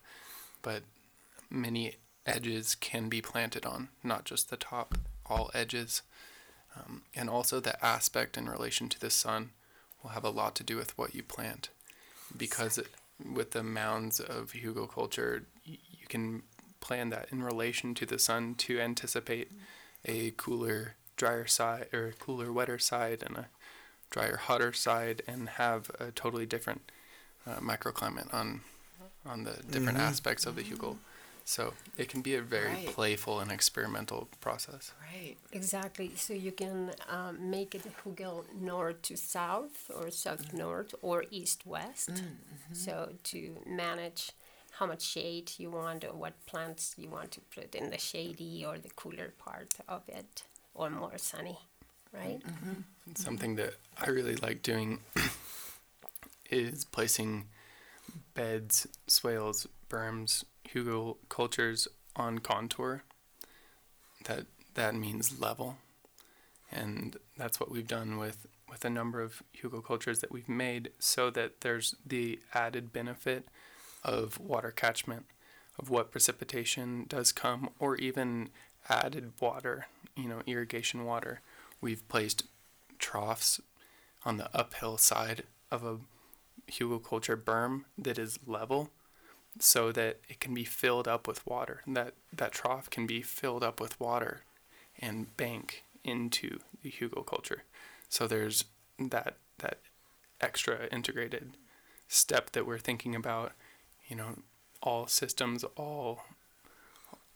but 0.62 0.82
many 1.48 1.94
edges 2.28 2.74
can 2.74 3.08
be 3.08 3.20
planted 3.20 3.64
on, 3.64 3.88
not 4.02 4.24
just 4.24 4.50
the 4.50 4.56
top, 4.56 4.96
all 5.26 5.50
edges. 5.54 6.02
Um, 6.76 7.02
and 7.14 7.28
also 7.28 7.60
the 7.60 7.82
aspect 7.84 8.36
in 8.36 8.48
relation 8.48 8.88
to 8.90 9.00
the 9.00 9.10
sun 9.10 9.50
will 10.02 10.10
have 10.10 10.24
a 10.24 10.30
lot 10.30 10.54
to 10.56 10.62
do 10.64 10.76
with 10.76 10.96
what 10.96 11.14
you 11.14 11.22
plant 11.22 11.70
because 12.36 12.78
it, 12.78 12.88
with 13.34 13.50
the 13.52 13.62
mounds 13.62 14.20
of 14.20 14.52
hugel 14.52 14.88
culture 14.88 15.44
y- 15.66 15.78
you 15.90 16.06
can 16.08 16.42
plan 16.80 17.10
that 17.10 17.26
in 17.32 17.42
relation 17.42 17.94
to 17.94 18.06
the 18.06 18.18
sun 18.18 18.54
to 18.54 18.78
anticipate 18.80 19.50
a 20.04 20.30
cooler 20.36 20.94
drier 21.16 21.46
side 21.46 21.86
or 21.92 22.06
a 22.06 22.12
cooler 22.12 22.52
wetter 22.52 22.78
side 22.78 23.22
and 23.26 23.36
a 23.36 23.46
drier 24.10 24.36
hotter 24.36 24.72
side 24.72 25.22
and 25.26 25.48
have 25.50 25.90
a 25.98 26.12
totally 26.12 26.46
different 26.46 26.92
uh, 27.46 27.56
microclimate 27.56 28.32
on 28.32 28.60
on 29.26 29.44
the 29.44 29.56
different 29.70 29.98
aspects 29.98 30.46
of 30.46 30.54
the 30.54 30.62
hugel 30.62 30.96
so 31.48 31.72
it 31.96 32.10
can 32.10 32.20
be 32.20 32.34
a 32.34 32.42
very 32.42 32.74
Right. 32.74 32.94
playful 32.94 33.40
and 33.40 33.50
experimental 33.50 34.28
process 34.40 34.92
Right. 35.14 35.36
Exactly. 35.52 36.14
So 36.14 36.32
you 36.34 36.52
can 36.52 36.92
um, 37.08 37.50
make 37.50 37.74
it 37.74 37.84
hugel 38.00 38.44
north 38.54 39.00
to 39.08 39.16
south, 39.16 39.90
or 39.96 40.10
south 40.10 40.44
mm. 40.48 40.58
north, 40.64 40.94
or 41.00 41.24
east 41.30 41.60
west. 41.66 42.10
Mm, 42.10 42.20
mm-hmm. 42.20 42.74
So 42.84 42.92
to 43.30 43.38
manage 43.66 44.32
how 44.78 44.86
much 44.86 45.02
shade 45.02 45.46
you 45.56 45.70
want, 45.70 46.04
or 46.04 46.12
what 46.12 46.34
plants 46.46 46.94
you 46.98 47.08
want 47.08 47.30
to 47.36 47.40
put 47.56 47.74
in 47.74 47.90
the 47.90 47.98
shady 47.98 48.64
or 48.68 48.78
the 48.78 48.90
cooler 49.00 49.30
part 49.46 49.72
of 49.88 50.02
it, 50.08 50.42
or 50.74 50.90
more 50.90 51.16
sunny, 51.16 51.58
right? 52.12 52.40
Mm-hmm. 52.40 52.70
Mm-hmm. 52.70 53.14
Something 53.14 53.56
that 53.56 53.74
I 54.04 54.10
really 54.10 54.36
like 54.36 54.62
doing 54.62 55.00
is 56.50 56.84
placing 56.84 57.48
beds, 58.34 58.86
swales, 59.06 59.66
berms, 59.88 60.44
hugel 60.74 61.16
cultures 61.28 61.88
on 62.16 62.38
contour. 62.38 63.02
That 64.24 64.46
that 64.74 64.94
means 64.94 65.40
level, 65.40 65.78
and 66.70 67.16
that's 67.36 67.60
what 67.60 67.70
we've 67.70 67.86
done 67.86 68.18
with 68.18 68.46
with 68.68 68.84
a 68.84 68.90
number 68.90 69.20
of 69.20 69.42
hugel 69.56 69.84
cultures 69.84 70.20
that 70.20 70.30
we've 70.30 70.48
made, 70.48 70.90
so 70.98 71.30
that 71.30 71.60
there's 71.62 71.94
the 72.04 72.40
added 72.52 72.92
benefit 72.92 73.48
of 74.04 74.38
water 74.38 74.70
catchment, 74.70 75.26
of 75.78 75.90
what 75.90 76.10
precipitation 76.10 77.06
does 77.08 77.32
come, 77.32 77.70
or 77.78 77.96
even 77.96 78.50
added 78.88 79.32
water, 79.40 79.86
you 80.16 80.28
know, 80.28 80.42
irrigation 80.46 81.04
water. 81.04 81.40
We've 81.80 82.06
placed 82.08 82.44
troughs 82.98 83.60
on 84.24 84.36
the 84.36 84.50
uphill 84.54 84.98
side 84.98 85.44
of 85.70 85.84
a 85.84 85.98
hugelculture 86.70 87.36
berm 87.42 87.84
that 87.96 88.18
is 88.18 88.38
level 88.46 88.90
so 89.60 89.92
that 89.92 90.20
it 90.28 90.40
can 90.40 90.54
be 90.54 90.64
filled 90.64 91.08
up 91.08 91.26
with 91.26 91.46
water. 91.46 91.82
And 91.86 91.96
that 91.96 92.14
that 92.32 92.52
trough 92.52 92.90
can 92.90 93.06
be 93.06 93.22
filled 93.22 93.62
up 93.64 93.80
with 93.80 93.98
water 94.00 94.42
and 95.00 95.36
bank 95.36 95.84
into 96.04 96.58
the 96.82 96.90
hugel 96.90 97.24
culture. 97.26 97.64
So 98.08 98.26
there's 98.26 98.64
that 98.98 99.36
that 99.58 99.78
extra 100.40 100.86
integrated 100.92 101.56
step 102.08 102.50
that 102.52 102.66
we're 102.66 102.78
thinking 102.78 103.14
about, 103.14 103.52
you 104.08 104.16
know, 104.16 104.38
all 104.82 105.06
systems, 105.06 105.64
all 105.76 106.22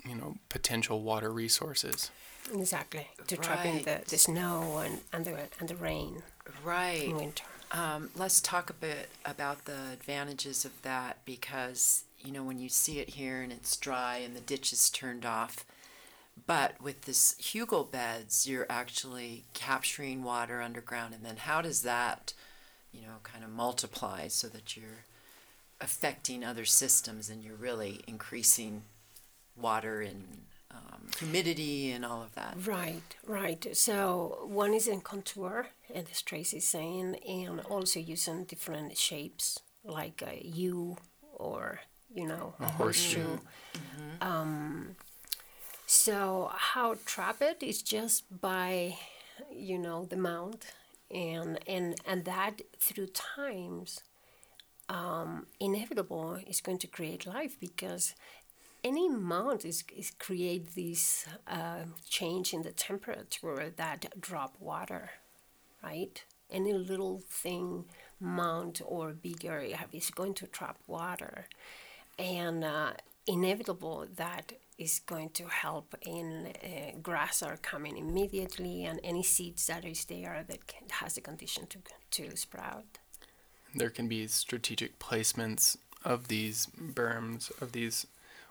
you 0.04 0.14
know, 0.16 0.36
potential 0.48 1.02
water 1.02 1.30
resources. 1.30 2.10
Exactly. 2.52 3.08
To 3.28 3.36
trap 3.36 3.64
in 3.64 3.82
the, 3.84 4.00
the 4.08 4.18
snow 4.18 4.78
and, 4.84 5.00
and 5.12 5.24
the 5.24 5.36
and 5.60 5.68
the 5.68 5.76
rain 5.76 6.22
Right. 6.64 7.04
in 7.04 7.16
winter. 7.16 7.44
Um, 7.70 8.10
let's 8.16 8.40
talk 8.40 8.68
a 8.68 8.74
bit 8.74 9.08
about 9.24 9.64
the 9.64 9.92
advantages 9.92 10.64
of 10.64 10.72
that 10.82 11.18
because, 11.24 12.04
you 12.24 12.32
know, 12.32 12.42
when 12.42 12.58
you 12.58 12.68
see 12.68 12.98
it 12.98 13.10
here 13.10 13.42
and 13.42 13.52
it's 13.52 13.76
dry 13.76 14.16
and 14.16 14.36
the 14.36 14.40
ditch 14.40 14.72
is 14.72 14.90
turned 14.90 15.24
off, 15.24 15.64
but 16.46 16.80
with 16.80 17.02
this 17.02 17.34
hugel 17.40 17.90
beds, 17.90 18.46
you're 18.46 18.66
actually 18.70 19.44
capturing 19.54 20.22
water 20.22 20.60
underground. 20.60 21.14
And 21.14 21.24
then 21.24 21.36
how 21.36 21.60
does 21.62 21.82
that, 21.82 22.32
you 22.92 23.02
know, 23.02 23.16
kind 23.22 23.44
of 23.44 23.50
multiply 23.50 24.28
so 24.28 24.48
that 24.48 24.76
you're 24.76 25.04
affecting 25.80 26.44
other 26.44 26.64
systems 26.64 27.28
and 27.28 27.42
you're 27.42 27.54
really 27.54 28.00
increasing 28.06 28.82
water 29.56 30.00
and 30.00 30.24
um, 30.70 31.08
humidity 31.18 31.90
and 31.90 32.04
all 32.04 32.22
of 32.22 32.34
that? 32.34 32.56
Right, 32.64 33.16
right. 33.26 33.76
So 33.76 34.46
one 34.46 34.72
is 34.72 34.88
in 34.88 35.00
contour, 35.00 35.68
and 35.92 36.06
as 36.10 36.22
Tracy 36.22 36.58
is 36.58 36.64
saying, 36.64 37.16
and 37.28 37.60
also 37.60 38.00
using 38.00 38.44
different 38.44 38.96
shapes 38.96 39.60
like 39.84 40.22
a 40.22 40.46
U 40.46 40.96
or 41.34 41.80
you 42.14 42.26
know 42.26 42.54
A 42.60 42.66
horseshoe. 42.66 43.38
Um, 44.20 44.96
so 45.86 46.50
how 46.52 46.96
trap 47.04 47.42
it 47.42 47.62
is 47.62 47.82
just 47.82 48.24
by 48.40 48.96
you 49.50 49.78
know 49.78 50.04
the 50.04 50.16
mount, 50.16 50.66
and 51.10 51.58
and 51.66 51.96
and 52.06 52.24
that 52.24 52.62
through 52.78 53.08
times 53.08 54.02
um, 54.88 55.46
inevitable 55.60 56.38
is 56.46 56.60
going 56.60 56.78
to 56.78 56.86
create 56.86 57.26
life 57.26 57.58
because 57.58 58.14
any 58.84 59.08
mount 59.08 59.64
is, 59.64 59.84
is 59.96 60.12
create 60.18 60.74
this 60.74 61.26
uh, 61.46 61.84
change 62.08 62.52
in 62.52 62.62
the 62.62 62.72
temperature 62.72 63.72
that 63.76 64.20
drop 64.20 64.56
water, 64.58 65.10
right? 65.82 66.24
Any 66.50 66.72
little 66.72 67.22
thing, 67.28 67.84
mount 68.20 68.82
or 68.84 69.12
bigger, 69.12 69.64
is 69.92 70.10
going 70.10 70.34
to 70.34 70.46
trap 70.46 70.78
water, 70.86 71.46
and 72.18 72.64
uh, 72.64 72.92
inevitable 73.26 74.06
that 74.16 74.52
is 74.78 75.00
going 75.06 75.30
to 75.30 75.44
help 75.46 75.94
in 76.02 76.48
uh, 76.64 76.98
grass 77.02 77.42
are 77.42 77.56
coming 77.58 77.96
immediately, 77.96 78.84
and 78.84 79.00
any 79.04 79.22
seeds 79.22 79.66
that 79.66 79.84
is 79.84 80.04
there 80.06 80.44
that 80.48 80.66
can, 80.66 80.88
has 80.90 81.14
the 81.14 81.20
condition 81.20 81.66
to 81.66 81.78
to 82.10 82.36
sprout. 82.36 82.98
there 83.74 83.90
can 83.90 84.08
be 84.08 84.26
strategic 84.26 84.98
placements 84.98 85.76
of 86.04 86.28
these 86.28 86.66
berms, 86.66 87.50
of 87.62 87.72
these 87.72 88.06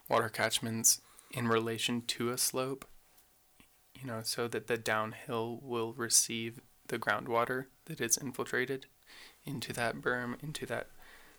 water 0.10 0.30
catchments 0.30 1.02
in 1.32 1.48
relation 1.48 2.02
to 2.08 2.30
a 2.30 2.38
slope, 2.38 2.86
you 4.00 4.08
know, 4.08 4.22
so 4.24 4.48
that 4.48 4.68
the 4.68 4.78
downhill 4.78 5.60
will 5.62 5.94
receive 5.94 6.60
the 6.88 6.98
groundwater 7.00 7.66
that 7.86 8.02
is 8.02 8.18
infiltrated 8.18 8.86
into 9.46 9.72
that 9.74 10.02
berm, 10.02 10.42
into 10.44 10.66
that 10.66 10.88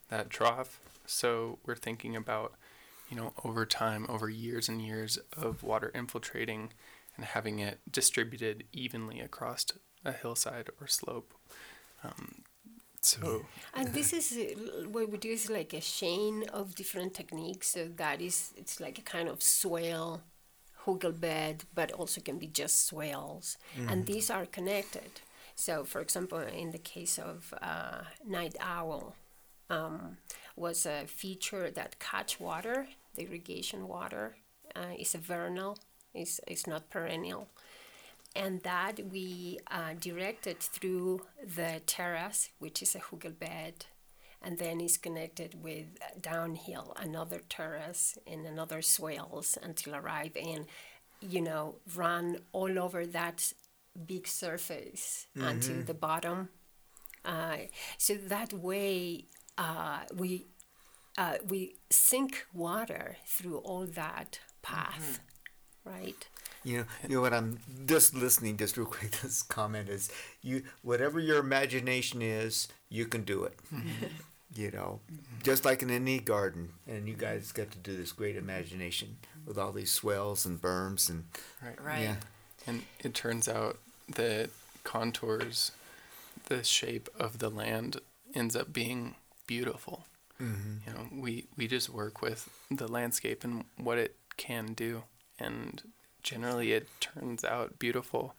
that 0.09 0.31
trough. 0.31 0.81
So 1.07 1.59
we're 1.65 1.77
thinking 1.77 2.17
about, 2.17 2.55
you 3.11 3.17
know, 3.17 3.33
over 3.45 3.67
time, 3.67 4.07
over 4.09 4.29
years 4.29 4.69
and 4.69 4.81
years 4.81 5.19
of 5.37 5.63
water 5.63 5.91
infiltrating 5.95 6.73
and 7.17 7.27
having 7.27 7.59
it 7.59 7.81
distributed 7.91 8.65
evenly 8.73 9.21
across 9.21 9.67
a 10.05 10.13
hillside 10.13 10.71
or 10.81 10.87
slope. 10.87 11.35
Um, 12.03 12.43
so 13.03 13.47
And 13.75 13.89
this 13.93 14.13
is 14.13 14.33
uh, 14.33 14.89
what 14.89 15.11
we 15.11 15.19
do 15.19 15.31
is 15.31 15.51
like 15.51 15.73
a 15.73 15.81
chain 15.81 16.45
of 16.53 16.75
different 16.75 17.15
techniques. 17.15 17.69
So 17.69 17.89
that 17.97 18.21
is, 18.21 18.53
it's 18.57 18.81
like 18.81 18.99
a 18.99 19.03
kind 19.03 19.29
of 19.29 19.43
swale, 19.43 20.23
hugel 20.85 21.19
bed, 21.21 21.65
but 21.75 21.93
also 21.93 22.21
can 22.21 22.39
be 22.39 22.47
just 22.47 22.87
swales. 22.87 23.59
And 23.89 24.07
these 24.07 24.31
are 24.31 24.47
connected. 24.47 25.21
So, 25.55 25.85
for 25.85 26.01
example, 26.01 26.39
in 26.39 26.71
the 26.71 26.79
case 26.79 27.19
of 27.19 27.53
uh, 27.61 28.03
night 28.27 28.57
owl, 28.61 29.15
um, 29.69 30.17
was 30.57 30.87
a 30.87 31.07
feature 31.07 31.71
that 31.71 31.99
catch 31.99 32.41
water, 32.41 32.89
the 33.15 33.23
irrigation 33.23 33.89
water, 33.89 34.37
uh, 34.77 34.95
is 34.99 35.15
a 35.15 35.19
vernal, 35.19 35.79
is 36.15 36.41
is 36.47 36.67
not 36.67 36.91
perennial 36.91 37.49
and 38.35 38.63
that 38.63 38.99
we 39.11 39.59
uh, 39.71 39.93
directed 40.01 40.59
through 40.59 41.21
the 41.55 41.83
terrace, 41.87 42.49
which 42.59 42.83
is 42.83 42.95
a 42.95 42.99
hugel 42.99 43.39
bed, 43.39 43.87
and 44.41 44.59
then 44.59 44.81
is 44.81 44.97
connected 44.97 45.63
with 45.63 45.87
downhill 46.21 46.95
another 46.97 47.43
terrace 47.49 48.17
and 48.27 48.47
another 48.47 48.81
swales 48.81 49.59
until 49.63 49.95
arrive 49.95 50.37
in 50.37 50.67
you 51.21 51.41
know, 51.41 51.77
run 51.95 52.39
all 52.53 52.79
over 52.81 53.07
that 53.07 53.53
big 54.07 54.27
surface 54.27 55.27
until 55.37 55.83
the 55.83 55.95
bottom. 55.95 56.49
Uh, 57.25 57.59
so 57.97 58.15
that 58.15 58.53
way, 58.53 59.27
uh, 59.59 60.01
we 60.17 60.47
uh, 61.19 61.35
we 61.49 61.77
sink 61.91 62.47
water 62.55 63.17
through 63.27 63.59
all 63.59 63.87
that 63.87 64.41
path, 64.63 65.21
right? 65.85 66.27
You 66.65 66.79
know, 66.79 66.85
you 67.09 67.15
know 67.17 67.21
what 67.21 67.35
I'm 67.35 67.59
just 67.87 68.15
listening. 68.15 68.57
Just 68.57 68.77
real 68.77 68.87
quick, 68.87 69.11
this 69.23 69.43
comment 69.43 69.89
is 69.89 70.11
you. 70.43 70.63
Whatever 70.83 71.21
your 71.21 71.39
imagination 71.39 72.23
is, 72.23 72.69
you 72.89 73.07
can 73.07 73.25
do 73.25 73.45
it. 73.45 73.59
you 74.55 74.71
know, 74.71 75.01
just 75.43 75.65
like 75.65 75.83
in 75.83 75.91
any 75.91 76.19
garden, 76.19 76.71
and 76.87 77.09
you 77.09 77.15
guys 77.15 77.53
got 77.53 77.71
to 77.73 77.79
do 77.79 77.97
this 77.97 78.13
great 78.13 78.37
imagination 78.37 79.17
with 79.47 79.59
all 79.59 79.73
these 79.73 79.91
swells 79.91 80.47
and 80.47 80.61
berms 80.61 81.09
and 81.11 81.25
Right. 81.63 81.81
Right. 81.83 82.03
yeah. 82.03 82.17
And 82.67 82.83
it 83.01 83.13
turns 83.15 83.49
out 83.49 83.79
that 84.09 84.51
contours, 84.85 85.73
the 86.47 86.63
shape 86.63 87.09
of 87.19 87.39
the 87.39 87.49
land 87.49 88.01
ends 88.35 88.55
up 88.55 88.73
being 88.73 89.17
beautiful. 89.57 90.05
Mm-hmm. 90.41 90.75
You 90.87 90.93
know, 90.95 91.23
we, 91.25 91.47
we 91.57 91.67
just 91.69 91.89
work 91.91 92.23
with 92.23 92.49
the 92.71 92.89
landscape 92.89 93.45
and 93.45 93.65
what 93.77 93.99
it 93.99 94.17
can 94.37 94.73
do. 94.75 95.03
And 95.39 95.83
generally 96.23 96.73
it 96.73 96.89
turns 97.01 97.45
out 97.45 97.79
beautiful. 97.79 98.35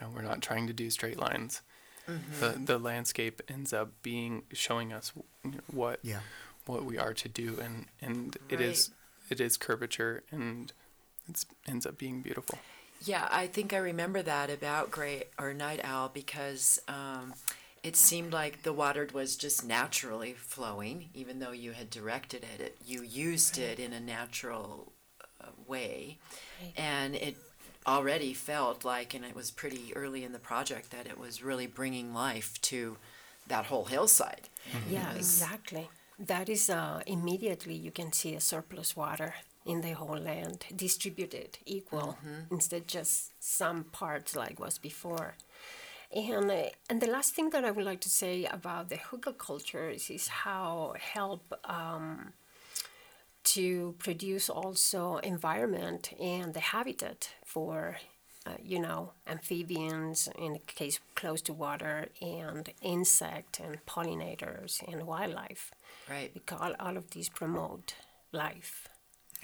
You 0.00 0.06
know, 0.06 0.12
we're 0.14 0.22
not 0.22 0.40
trying 0.42 0.66
to 0.66 0.72
do 0.72 0.90
straight 0.90 1.18
lines. 1.18 1.60
The, 2.40 2.50
the 2.62 2.78
landscape 2.78 3.40
ends 3.48 3.72
up 3.72 3.88
being 4.02 4.42
showing 4.52 4.92
us 4.92 5.12
what 5.72 6.00
Yeah. 6.02 6.20
what 6.66 6.84
we 6.84 6.98
are 6.98 7.14
to 7.14 7.28
do 7.30 7.58
and 7.64 7.86
and 8.06 8.36
it 8.50 8.60
is 8.60 8.90
it 9.30 9.40
is 9.40 9.56
curvature 9.56 10.22
and 10.30 10.70
it 11.26 11.44
ends 11.66 11.86
up 11.86 11.96
being 11.96 12.20
beautiful. 12.20 12.58
Yeah, 13.02 13.26
I 13.30 13.46
think 13.46 13.72
I 13.72 13.78
remember 13.78 14.20
that 14.22 14.50
about 14.50 14.90
gray 14.90 15.24
or 15.38 15.54
night 15.54 15.80
owl 15.82 16.10
because 16.10 16.78
um, 16.88 17.32
it 17.84 17.96
seemed 17.96 18.32
like 18.32 18.62
the 18.62 18.72
water 18.72 19.06
was 19.12 19.36
just 19.36 19.64
naturally 19.64 20.32
flowing, 20.32 21.10
even 21.12 21.38
though 21.38 21.52
you 21.52 21.72
had 21.72 21.90
directed 21.90 22.42
it. 22.42 22.60
it 22.60 22.78
you 22.84 23.02
used 23.02 23.58
it 23.58 23.78
in 23.78 23.92
a 23.92 24.00
natural 24.00 24.92
uh, 25.40 25.48
way, 25.68 26.16
and 26.78 27.14
it 27.14 27.36
already 27.86 28.32
felt 28.32 28.86
like, 28.86 29.12
and 29.12 29.22
it 29.22 29.36
was 29.36 29.50
pretty 29.50 29.92
early 29.94 30.24
in 30.24 30.32
the 30.32 30.38
project 30.38 30.90
that 30.92 31.06
it 31.06 31.18
was 31.18 31.42
really 31.42 31.66
bringing 31.66 32.14
life 32.14 32.58
to 32.62 32.96
that 33.48 33.66
whole 33.66 33.84
hillside. 33.84 34.48
Yeah, 34.90 35.12
exactly. 35.12 35.90
That 36.18 36.48
is 36.48 36.70
uh, 36.70 37.02
immediately 37.06 37.74
you 37.74 37.90
can 37.90 38.12
see 38.12 38.34
a 38.34 38.40
surplus 38.40 38.96
water 38.96 39.34
in 39.66 39.82
the 39.82 39.92
whole 39.92 40.16
land, 40.18 40.64
distributed 40.74 41.58
equal 41.66 42.16
instead 42.50 42.88
just 42.88 43.32
some 43.40 43.84
parts 43.84 44.34
like 44.34 44.58
was 44.58 44.78
before. 44.78 45.34
And 46.14 46.50
uh, 46.50 46.68
and 46.88 47.00
the 47.00 47.08
last 47.08 47.34
thing 47.34 47.50
that 47.50 47.64
I 47.64 47.70
would 47.72 47.84
like 47.84 48.00
to 48.02 48.08
say 48.10 48.44
about 48.44 48.88
the 48.88 48.96
hookah 48.96 49.32
culture 49.34 49.90
is, 49.90 50.10
is 50.10 50.28
how 50.28 50.94
help 50.98 51.52
um, 51.64 52.32
to 53.44 53.94
produce 53.98 54.48
also 54.48 55.16
environment 55.18 56.12
and 56.20 56.54
the 56.54 56.60
habitat 56.60 57.30
for 57.44 57.96
uh, 58.46 58.52
you 58.62 58.78
know 58.78 59.12
amphibians 59.26 60.28
in 60.38 60.52
the 60.54 60.58
case 60.60 61.00
close 61.14 61.42
to 61.42 61.52
water 61.52 62.08
and 62.22 62.70
insect 62.80 63.60
and 63.60 63.84
pollinators 63.86 64.82
and 64.90 65.06
wildlife 65.06 65.72
Right. 66.08 66.32
because 66.32 66.60
all, 66.60 66.74
all 66.78 66.96
of 66.96 67.10
these 67.10 67.28
promote 67.28 67.94
life 68.32 68.88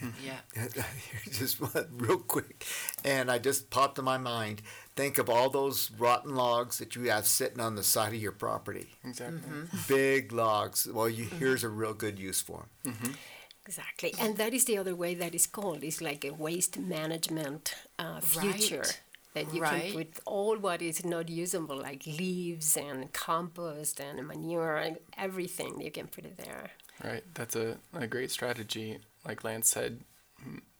Mm-hmm. 0.00 0.26
Yeah. 0.26 0.84
just 1.32 1.60
real 1.92 2.18
quick, 2.18 2.64
and 3.04 3.30
I 3.30 3.38
just 3.38 3.70
popped 3.70 3.98
in 3.98 4.04
my 4.04 4.18
mind. 4.18 4.62
Think 4.96 5.18
of 5.18 5.30
all 5.30 5.48
those 5.50 5.90
rotten 5.98 6.34
logs 6.34 6.78
that 6.78 6.94
you 6.94 7.10
have 7.10 7.26
sitting 7.26 7.60
on 7.60 7.74
the 7.76 7.82
side 7.82 8.12
of 8.12 8.20
your 8.20 8.32
property. 8.32 8.88
Exactly. 9.04 9.38
Mm-hmm. 9.38 9.76
Big 9.88 10.32
logs. 10.32 10.86
Well, 10.92 11.08
you 11.08 11.24
mm-hmm. 11.26 11.38
here's 11.38 11.64
a 11.64 11.68
real 11.68 11.94
good 11.94 12.18
use 12.18 12.40
for 12.40 12.66
them. 12.84 13.14
exactly 13.66 14.12
and 14.18 14.36
that 14.36 14.52
is 14.54 14.64
the 14.64 14.78
other 14.78 14.94
way 14.96 15.14
that 15.14 15.34
is 15.34 15.46
called 15.46 15.82
it's 15.84 16.00
like 16.00 16.24
a 16.24 16.30
waste 16.32 16.78
management 16.78 17.74
uh, 17.98 18.20
future 18.20 18.78
Right. 18.80 19.00
that 19.34 19.54
you 19.54 19.62
Right. 19.62 19.92
can 19.92 19.92
put 19.98 20.20
all 20.26 20.56
what 20.58 20.82
is 20.82 21.04
not 21.04 21.28
usable 21.28 21.76
like 21.78 22.04
leaves 22.06 22.76
and 22.76 23.12
compost 23.12 24.00
and 24.00 24.26
manure 24.26 24.76
and 24.76 24.96
everything 25.16 25.80
you 25.80 25.90
can 25.90 26.06
put 26.08 26.24
it 26.24 26.36
there 26.38 26.70
Right. 27.02 27.24
That's 27.34 27.56
a, 27.56 27.78
a 27.94 28.06
great 28.06 28.30
strategy. 28.30 28.98
Like 29.24 29.44
Lance 29.44 29.68
said, 29.68 30.00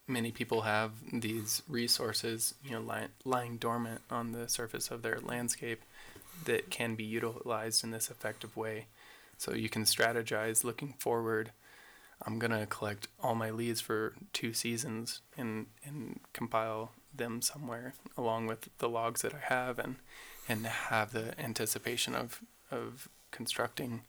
many 0.07 0.33
people 0.33 0.63
have 0.63 0.93
these 1.13 1.63
resources, 1.69 2.55
you 2.65 2.73
know, 2.73 3.09
lying, 3.25 3.57
dormant 3.57 4.01
on 4.11 4.33
the 4.33 4.49
surface 4.49 4.91
of 4.91 5.03
their 5.03 5.21
landscape 5.21 5.83
that 6.45 6.71
can 6.71 6.95
be 6.95 7.05
utilized 7.05 7.85
in 7.85 7.91
this 7.91 8.11
effective 8.11 8.57
way. 8.57 8.87
So 9.39 9.55
you 9.55 9.69
can 9.69 9.85
strategize 9.85 10.65
looking 10.65 10.95
forward. 10.99 11.53
I'm 12.27 12.39
going 12.39 12.51
to 12.51 12.67
collect 12.67 13.09
all 13.23 13.35
my 13.35 13.51
leaves 13.51 13.81
for 13.81 14.15
two 14.33 14.53
seasons 14.53 15.23
and, 15.37 15.67
and 15.85 16.21
compile 16.33 16.93
them 17.15 17.41
somewhere 17.41 17.95
along 18.17 18.47
with 18.47 18.69
the 18.79 18.89
logs 18.89 19.23
that 19.23 19.35
I 19.35 19.53
have 19.53 19.79
and, 19.79 19.97
and 20.49 20.67
have 20.67 21.13
the 21.13 21.39
anticipation 21.41 22.15
of, 22.15 22.41
of 22.71 23.09
constructing 23.31 24.03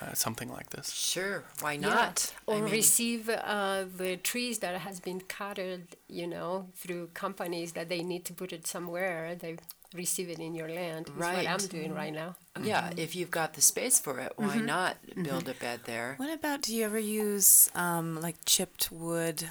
uh, 0.00 0.14
something 0.14 0.50
like 0.50 0.70
this. 0.70 0.90
Sure. 0.92 1.44
Why 1.60 1.72
Yeah. 1.72 1.88
not? 1.88 2.34
Or 2.46 2.56
I 2.56 2.60
mean, 2.62 2.72
receive 2.72 3.28
uh, 3.28 3.84
the 3.96 4.16
trees 4.16 4.58
that 4.60 4.80
has 4.80 5.00
been 5.00 5.20
cutted, 5.20 5.96
you 6.08 6.26
know, 6.26 6.68
through 6.74 7.08
companies 7.14 7.72
that 7.72 7.88
they 7.88 8.02
need 8.02 8.24
to 8.26 8.32
put 8.32 8.52
it 8.52 8.66
somewhere. 8.66 9.34
They 9.34 9.56
receive 9.94 10.30
it 10.30 10.38
in 10.38 10.54
your 10.54 10.68
land. 10.68 11.10
Right. 11.14 11.36
what 11.36 11.46
I'm 11.46 11.68
doing 11.68 11.92
right 11.94 12.12
now. 12.14 12.36
yeah, 12.62 12.90
if 12.96 13.14
you've 13.14 13.30
got 13.30 13.52
the 13.54 13.60
space 13.60 14.00
for 14.00 14.18
it, 14.20 14.32
why 14.36 14.56
not 14.56 14.96
build 15.22 15.48
a 15.48 15.54
bed 15.54 15.80
there? 15.84 16.14
What 16.16 16.32
about 16.32 16.62
do 16.62 16.74
you 16.74 16.84
ever 16.84 16.98
use 16.98 17.68
um, 17.74 18.20
like 18.20 18.36
chipped 18.46 18.90
wood? 18.90 19.50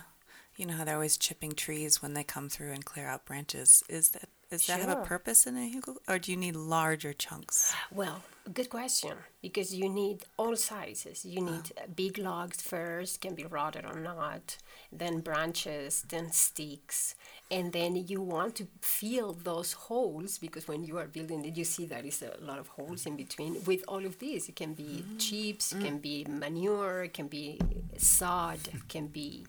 You 0.57 0.65
know 0.65 0.73
how 0.73 0.83
they're 0.83 0.95
always 0.95 1.17
chipping 1.17 1.51
trees 1.53 2.01
when 2.01 2.13
they 2.13 2.23
come 2.23 2.49
through 2.49 2.71
and 2.71 2.83
clear 2.83 3.07
out 3.07 3.25
branches. 3.25 3.83
Is 3.89 4.09
that 4.09 4.29
does 4.51 4.67
that 4.67 4.81
have 4.81 4.89
a 4.89 5.05
purpose 5.05 5.47
in 5.47 5.55
a 5.55 5.69
hugel, 5.73 5.95
or 6.07 6.19
do 6.19 6.31
you 6.31 6.37
need 6.37 6.55
larger 6.57 7.13
chunks? 7.13 7.73
Well, 7.89 8.21
good 8.53 8.69
question 8.69 9.13
because 9.41 9.73
you 9.73 9.87
need 9.87 10.25
all 10.37 10.55
sizes. 10.57 11.23
You 11.23 11.41
need 11.41 11.71
uh, 11.77 11.87
big 11.95 12.17
logs 12.17 12.61
first, 12.61 13.21
can 13.21 13.33
be 13.33 13.45
rotted 13.45 13.85
or 13.85 13.97
not, 13.99 14.57
then 14.91 15.21
branches, 15.21 16.03
then 16.09 16.31
sticks, 16.31 17.15
and 17.49 17.71
then 17.71 17.95
you 17.95 18.21
want 18.21 18.55
to 18.55 18.67
fill 18.81 19.31
those 19.33 19.71
holes 19.73 20.37
because 20.37 20.67
when 20.67 20.83
you 20.83 20.97
are 20.97 21.07
building 21.07 21.45
it, 21.45 21.55
you 21.55 21.63
see 21.63 21.85
there 21.85 22.05
is 22.05 22.21
a 22.21 22.35
lot 22.43 22.59
of 22.59 22.67
holes 22.67 23.05
in 23.05 23.15
between. 23.15 23.63
With 23.65 23.83
all 23.87 24.05
of 24.05 24.19
these, 24.19 24.49
it 24.49 24.55
can 24.57 24.73
be 24.73 25.05
chips, 25.17 25.71
it 25.71 25.81
can 25.81 25.99
be 25.99 26.25
manure, 26.27 27.03
it 27.03 27.13
can 27.13 27.27
be 27.27 27.57
sod, 27.97 28.59
it 28.73 28.87
can 28.89 29.07
be 29.07 29.45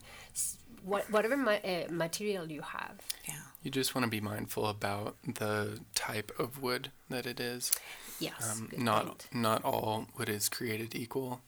what, 0.84 1.10
whatever 1.10 1.36
ma- 1.36 1.52
uh, 1.64 1.84
material 1.90 2.50
you 2.50 2.62
have. 2.62 3.00
Yeah. 3.26 3.34
You 3.62 3.70
just 3.70 3.94
want 3.94 4.04
to 4.04 4.10
be 4.10 4.20
mindful 4.20 4.66
about 4.66 5.16
the 5.22 5.80
type 5.94 6.32
of 6.38 6.60
wood 6.62 6.90
that 7.08 7.26
it 7.26 7.38
is. 7.40 7.70
Yes, 8.18 8.34
Um, 8.50 8.70
not 8.76 9.06
point. 9.06 9.26
not 9.32 9.64
all 9.64 10.08
wood 10.18 10.28
is 10.28 10.48
created 10.48 10.94
equal, 10.94 11.42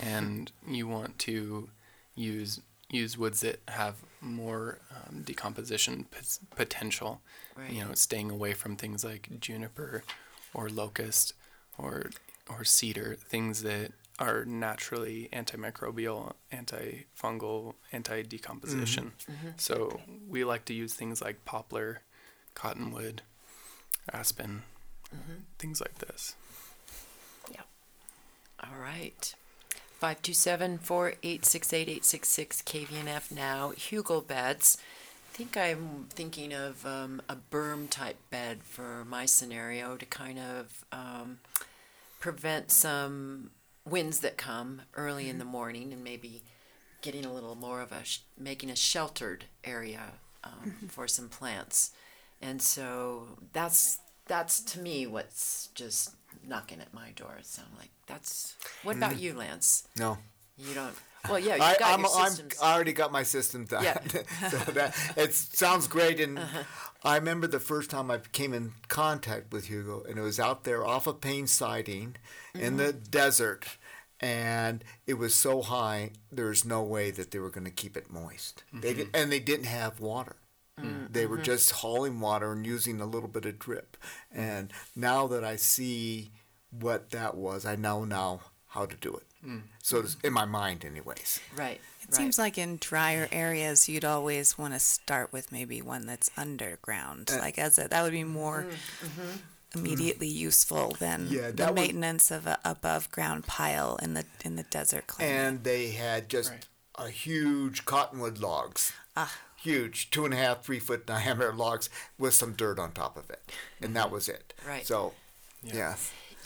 and 0.00 0.50
you 0.66 0.86
want 0.86 1.18
to 1.20 1.68
use 2.14 2.60
use 2.88 3.18
woods 3.18 3.40
that 3.40 3.60
have 3.68 3.96
more 4.20 4.78
um, 4.94 5.22
decomposition 5.22 6.04
p- 6.10 6.18
potential. 6.54 7.20
Right. 7.56 7.72
You 7.72 7.84
know, 7.84 7.94
staying 7.94 8.30
away 8.30 8.52
from 8.54 8.76
things 8.76 9.04
like 9.04 9.28
juniper, 9.40 10.04
or 10.54 10.68
locust, 10.68 11.32
or 11.78 12.10
or 12.48 12.62
cedar, 12.64 13.16
things 13.16 13.62
that 13.64 13.90
are 14.18 14.44
naturally 14.46 15.28
antimicrobial, 15.32 16.32
antifungal, 16.52 17.74
anti-decomposition. 17.92 19.12
So 19.56 20.00
we 20.28 20.44
like 20.44 20.64
to 20.66 20.74
use 20.74 20.94
things 20.94 21.20
like 21.20 21.44
poplar, 21.44 22.00
cottonwood, 22.54 23.22
aspen, 24.12 24.62
things 25.58 25.80
like 25.80 25.98
this. 25.98 26.34
Yeah. 27.52 27.62
All 28.62 28.78
right. 28.80 29.34
527 29.98 30.78
486 30.78 31.72
8866 31.72 32.62
KVNF 32.62 33.30
now. 33.32 33.72
Hugel 33.72 34.26
beds. 34.26 34.78
I 35.32 35.36
think 35.36 35.56
I'm 35.56 36.06
thinking 36.08 36.54
of 36.54 36.84
um, 36.86 37.20
a 37.28 37.36
berm 37.36 37.90
type 37.90 38.16
bed 38.30 38.62
for 38.62 39.04
my 39.04 39.26
scenario 39.26 39.96
to 39.96 40.06
kind 40.06 40.38
of 40.38 40.84
um, 40.92 41.38
prevent 42.20 42.70
some 42.70 43.50
winds 43.86 44.20
that 44.20 44.36
come 44.36 44.82
early 44.94 45.24
in 45.24 45.30
mm-hmm. 45.30 45.38
the 45.40 45.44
morning 45.44 45.92
and 45.92 46.02
maybe 46.02 46.42
getting 47.02 47.24
a 47.24 47.32
little 47.32 47.54
more 47.54 47.80
of 47.80 47.92
a, 47.92 48.04
sh- 48.04 48.20
making 48.38 48.70
a 48.70 48.76
sheltered 48.76 49.44
area 49.64 50.02
um, 50.44 50.52
mm-hmm. 50.64 50.86
for 50.86 51.06
some 51.06 51.28
plants. 51.28 51.92
And 52.42 52.60
so 52.60 53.28
that's 53.52 53.98
that's 54.26 54.60
to 54.60 54.80
me 54.80 55.06
what's 55.06 55.68
just 55.74 56.10
knocking 56.46 56.80
at 56.80 56.92
my 56.92 57.10
door. 57.12 57.38
so 57.42 57.62
i'm 57.62 57.78
like 57.78 57.90
that's. 58.06 58.54
What 58.82 58.96
about 58.96 59.12
mm-hmm. 59.12 59.20
you, 59.20 59.34
Lance? 59.34 59.88
No, 59.98 60.18
You 60.56 60.74
don't. 60.74 60.94
Well, 61.28 61.38
yeah, 61.38 61.56
you 61.56 61.62
I, 61.62 61.76
got 61.78 61.94
I'm, 61.94 62.00
your 62.00 62.10
I'm. 62.16 62.32
I 62.62 62.74
already 62.74 62.92
got 62.92 63.12
my 63.12 63.22
system 63.22 63.64
done. 63.64 63.84
Yeah. 63.84 63.98
Uh-huh. 64.16 64.50
so 64.50 64.72
that 64.72 64.94
it 65.16 65.34
sounds 65.34 65.86
great. 65.88 66.20
And 66.20 66.38
I 67.04 67.16
remember 67.16 67.46
the 67.46 67.60
first 67.60 67.90
time 67.90 68.10
I 68.10 68.18
came 68.32 68.52
in 68.52 68.72
contact 68.88 69.52
with 69.52 69.66
Hugo, 69.66 70.02
and 70.08 70.18
it 70.18 70.22
was 70.22 70.38
out 70.40 70.64
there 70.64 70.84
off 70.86 71.06
of 71.06 71.20
Payne 71.20 71.46
Siding 71.46 72.16
in 72.54 72.76
the 72.76 72.92
Mm-hmm. 72.92 73.10
desert, 73.10 73.76
and 74.20 74.82
it 75.06 75.14
was 75.14 75.34
so 75.34 75.62
high. 75.62 76.10
There's 76.32 76.64
no 76.64 76.82
way 76.82 77.10
that 77.10 77.30
they 77.30 77.38
were 77.38 77.50
going 77.50 77.64
to 77.66 77.70
keep 77.70 77.96
it 77.96 78.10
moist. 78.10 78.64
They 78.72 78.94
did, 78.94 79.08
and 79.14 79.30
they 79.30 79.40
didn't 79.40 79.66
have 79.66 80.00
water. 80.00 80.36
Mm, 80.80 81.12
They 81.12 81.22
mm-hmm. 81.22 81.30
were 81.32 81.38
just 81.38 81.70
hauling 81.72 82.20
water 82.20 82.52
and 82.52 82.66
using 82.66 83.00
a 83.00 83.06
little 83.06 83.28
bit 83.28 83.46
of 83.46 83.58
drip. 83.58 83.96
And 84.32 84.72
now 84.94 85.26
that 85.28 85.44
I 85.44 85.56
see 85.56 86.30
what 86.70 87.10
that 87.10 87.34
was, 87.36 87.64
I 87.64 87.76
know 87.76 88.04
now 88.04 88.40
how 88.76 88.86
to 88.86 88.96
do 88.96 89.14
it. 89.16 89.22
So 89.82 89.98
it's 90.00 90.16
in 90.24 90.32
my 90.32 90.44
mind, 90.44 90.84
anyways. 90.84 91.38
Right. 91.56 91.80
It 92.02 92.14
seems 92.14 92.36
like 92.38 92.58
in 92.58 92.78
drier 92.80 93.28
areas, 93.30 93.88
you'd 93.88 94.04
always 94.04 94.58
want 94.58 94.74
to 94.74 94.80
start 94.80 95.32
with 95.32 95.52
maybe 95.52 95.80
one 95.82 96.04
that's 96.06 96.30
underground, 96.36 97.30
Uh, 97.32 97.38
like 97.38 97.56
as 97.58 97.78
a, 97.78 97.86
that 97.88 98.02
would 98.02 98.12
be 98.12 98.24
more 98.24 98.66
immediately 99.74 100.28
useful 100.28 100.96
than 100.98 101.28
Yeah, 101.30 101.48
the 101.48 101.52
that 101.52 101.68
would- 101.74 101.80
maintenance 101.80 102.30
of 102.30 102.46
a 102.46 102.58
above 102.64 103.10
ground 103.12 103.46
pile 103.46 103.96
in 104.02 104.14
the 104.14 104.24
in 104.44 104.56
the 104.56 104.62
desert 104.64 105.06
climate. 105.06 105.34
and 105.34 105.64
they 105.64 105.90
had 105.92 106.28
just 106.28 106.50
Right. 106.50 106.66
a 106.96 107.10
huge 107.10 107.84
cottonwood 107.84 108.38
logs, 108.38 108.92
Ah. 109.16 109.32
huge 109.56 110.10
two 110.10 110.24
and 110.24 110.32
a 110.34 110.36
half, 110.36 110.64
three 110.64 110.80
foot 110.80 111.06
diameter 111.06 111.52
logs 111.52 111.88
with 112.18 112.34
some 112.34 112.52
dirt 112.54 112.78
on 112.78 112.92
top 112.92 113.16
of 113.16 113.30
it, 113.30 113.42
and 113.80 113.94
that 113.96 114.10
was 114.10 114.28
it. 114.28 114.54
Right. 114.66 114.86
So, 114.86 115.14
yeah, 115.62 115.74
Yeah, 115.76 115.96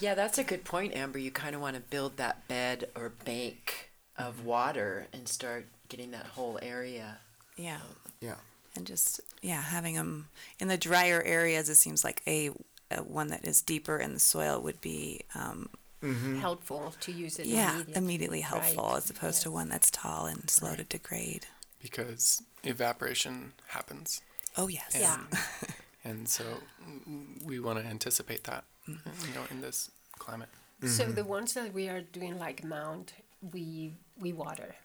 that's 0.01 0.37
a 0.37 0.43
good 0.43 0.63
point, 0.65 0.95
Amber. 0.95 1.19
You 1.19 1.31
kind 1.31 1.55
of 1.55 1.61
want 1.61 1.75
to 1.75 1.81
build 1.81 2.17
that 2.17 2.47
bed 2.47 2.89
or 2.95 3.09
bank 3.23 3.91
of 4.17 4.45
water 4.45 5.07
and 5.13 5.27
start 5.27 5.65
getting 5.89 6.11
that 6.11 6.25
whole 6.25 6.59
area. 6.61 7.17
yeah, 7.57 7.79
yeah. 8.19 8.35
and 8.75 8.85
just 8.85 9.21
yeah, 9.41 9.61
having 9.61 9.95
them 9.95 10.27
in 10.59 10.67
the 10.67 10.77
drier 10.77 11.21
areas, 11.23 11.69
it 11.69 11.75
seems 11.75 12.03
like 12.03 12.21
a, 12.27 12.49
a 12.91 12.97
one 13.03 13.27
that 13.29 13.45
is 13.47 13.61
deeper 13.61 13.97
in 13.97 14.13
the 14.13 14.19
soil 14.19 14.59
would 14.61 14.79
be 14.81 15.21
um, 15.35 15.69
helpful 16.39 16.93
to 16.99 17.11
use 17.11 17.37
it 17.39 17.45
yeah 17.45 17.73
immediately. 17.73 17.95
immediately 17.95 18.41
helpful 18.41 18.83
Right. 18.85 18.97
as 18.97 19.09
opposed 19.09 19.43
to 19.43 19.51
one 19.51 19.69
that's 19.69 19.91
tall 19.91 20.25
and 20.25 20.49
slow 20.49 20.75
to 20.75 20.83
degrade. 20.83 21.45
because 21.81 22.41
evaporation 22.63 23.53
happens. 23.67 24.21
Oh 24.57 24.67
yes, 24.67 24.97
Yeah. 24.99 25.19
And 26.03 26.27
so 26.27 26.43
mm, 27.07 27.30
we 27.45 27.59
want 27.59 27.79
to 27.79 27.85
anticipate 27.85 28.43
that, 28.45 28.63
you 28.87 29.33
know, 29.35 29.45
in 29.49 29.61
this 29.61 29.91
climate. 30.19 30.49
So 30.83 31.03
mm-hmm. 31.03 31.13
the 31.13 31.23
ones 31.23 31.53
that 31.53 31.73
we 31.73 31.89
are 31.89 32.01
doing 32.01 32.39
like 32.39 32.63
mount, 32.63 33.13
we 33.53 33.93
we 34.19 34.33
water. 34.33 34.75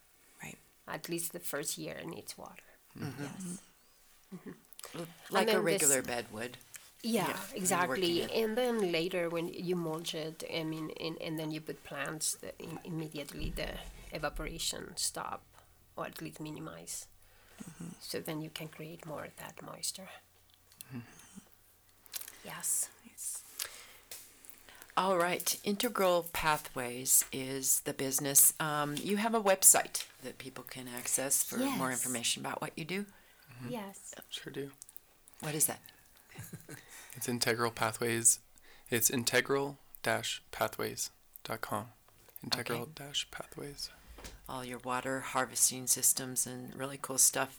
right. 0.43 0.59
At 0.87 1.09
least 1.09 1.33
the 1.33 1.41
first 1.41 1.79
year 1.79 1.97
needs 2.05 2.37
water. 2.37 2.71
Mm-hmm. 2.99 3.23
Yes. 3.23 3.61
Mm-hmm. 4.35 5.01
Like 5.31 5.49
a 5.49 5.53
then 5.53 5.65
this- 5.65 5.65
regular 5.65 6.03
bed 6.03 6.27
would. 6.33 6.59
Yeah, 7.03 7.27
when 7.27 7.37
you're 7.37 7.57
exactly. 7.57 8.23
And 8.43 8.57
then 8.57 8.91
later, 8.91 9.29
when 9.29 9.49
you 9.49 9.77
mulch 9.77 10.15
it, 10.15 10.43
I 10.53 10.65
mean, 10.65 10.91
and, 10.99 11.17
and 11.23 11.39
then 11.39 11.51
you 11.53 11.61
put 11.61 11.85
plants, 11.85 12.35
that 12.41 12.55
in, 12.59 12.81
immediately 12.85 13.53
the 13.55 13.69
evaporation 14.13 14.97
stop, 14.97 15.43
or 15.95 16.07
at 16.07 16.21
least 16.21 16.41
minimize. 16.41 17.07
So 18.01 18.19
then 18.19 18.41
you 18.41 18.51
can 18.51 18.69
create 18.69 19.07
more 19.07 19.25
of 19.25 19.37
that 19.37 19.63
moisture. 19.63 20.09
Yes. 22.47 22.89
All 24.99 25.19
right. 25.19 25.59
Integral 25.63 26.27
Pathways 26.33 27.25
is 27.31 27.81
the 27.81 27.93
business. 27.93 28.55
Um, 28.59 28.95
you 28.97 29.19
have 29.19 29.35
a 29.35 29.43
website 29.43 30.07
that 30.25 30.39
people 30.39 30.65
can 30.65 30.87
access 30.97 31.43
for 31.43 31.59
more 31.59 31.91
information 31.91 32.41
about 32.45 32.63
what 32.63 32.73
you 32.77 32.85
do. 32.87 33.05
Yes. 33.69 34.15
Sure 34.31 34.51
do. 34.53 34.71
What 35.41 35.55
is 35.55 35.67
that? 35.67 35.81
It's 37.15 37.29
integral 37.31 37.71
pathways. 37.71 38.41
It's 38.91 39.09
integral 39.09 39.79
dash 40.03 40.43
pathways.com. 40.53 41.87
Integral 42.45 42.89
dash 42.95 43.27
pathways. 43.31 43.89
all 44.49 44.63
your 44.65 44.79
water 44.81 45.21
harvesting 45.21 45.87
systems 45.87 46.47
and 46.47 46.75
really 46.77 46.99
cool 47.01 47.17
stuff 47.17 47.59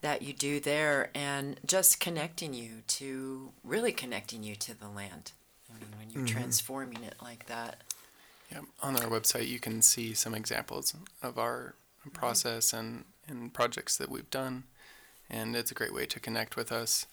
that 0.00 0.22
you 0.22 0.32
do 0.32 0.60
there 0.60 1.10
and 1.14 1.58
just 1.64 2.00
connecting 2.00 2.52
you 2.54 2.82
to 2.86 3.52
really 3.64 3.92
connecting 3.92 4.42
you 4.42 4.54
to 4.54 4.78
the 4.78 4.88
land 4.88 5.32
I 5.70 5.78
mean, 5.78 5.88
when 5.98 6.10
you're 6.10 6.24
mm-hmm. 6.24 6.36
transforming 6.36 7.02
it 7.02 7.14
like 7.22 7.46
that 7.46 7.82
Yeah, 8.50 8.60
on 8.82 8.96
our 8.96 9.08
website 9.10 9.48
you 9.48 9.58
can 9.58 9.82
see 9.82 10.14
some 10.14 10.34
examples 10.34 10.94
of 11.22 11.38
our 11.38 11.74
mm-hmm. 12.00 12.10
process 12.10 12.72
and, 12.72 13.04
and 13.28 13.52
projects 13.52 13.96
that 13.98 14.10
we've 14.10 14.30
done, 14.30 14.64
and 15.30 15.56
it's 15.56 15.70
a 15.70 15.74
great 15.74 15.94
way 15.94 16.06
to 16.06 16.20
connect 16.20 16.56
with 16.56 16.70
us. 16.70 17.06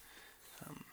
Um, 0.65 0.83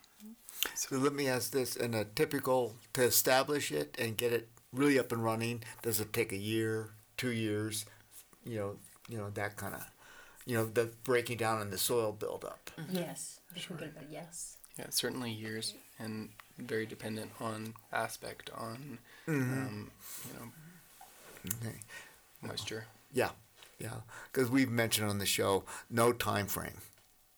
so 0.75 0.97
let 0.97 1.15
me 1.15 1.29
ask 1.29 1.53
this: 1.53 1.77
in 1.77 1.95
a 1.95 2.05
typical 2.05 2.75
to 2.95 3.03
establish 3.03 3.71
it 3.73 3.95
and 3.99 4.17
get 4.17 4.33
it 4.33 4.49
really 4.73 4.99
up 4.99 5.13
and 5.13 5.25
running, 5.25 5.63
does 5.83 6.01
it 6.01 6.13
take 6.13 6.33
a 6.33 6.37
year, 6.37 6.91
two 7.17 7.31
years? 7.31 7.87
You 8.45 8.59
know, 8.59 8.77
you 9.09 9.19
know 9.19 9.31
that 9.31 9.57
kind 9.57 9.75
of, 9.75 9.87
you 10.51 10.57
know, 10.57 10.65
the 10.65 10.87
breaking 11.05 11.37
down 11.37 11.61
and 11.63 11.71
the 11.73 11.79
soil 11.79 12.11
buildup. 12.13 12.71
Mm-hmm. 12.77 12.97
Yes. 12.97 13.39
The 13.55 13.61
Hugelberg, 13.61 14.07
yes. 14.11 14.57
Yeah, 14.79 14.87
certainly 14.91 15.31
years 15.31 15.75
and 16.01 16.31
very 16.59 16.87
dependent 16.87 17.31
on 17.41 17.75
aspect 17.93 18.51
on, 18.57 18.99
mm-hmm. 19.29 19.53
um, 19.67 19.91
you 20.27 20.35
know, 20.39 20.47
Okay. 21.61 21.77
moisture. 22.43 22.87
Yeah, 23.13 23.31
yeah. 23.79 23.99
Because 24.33 24.51
we've 24.51 24.71
mentioned 24.71 25.09
on 25.09 25.19
the 25.19 25.27
show, 25.27 25.65
no 25.89 26.13
time 26.13 26.47
frame, 26.47 26.79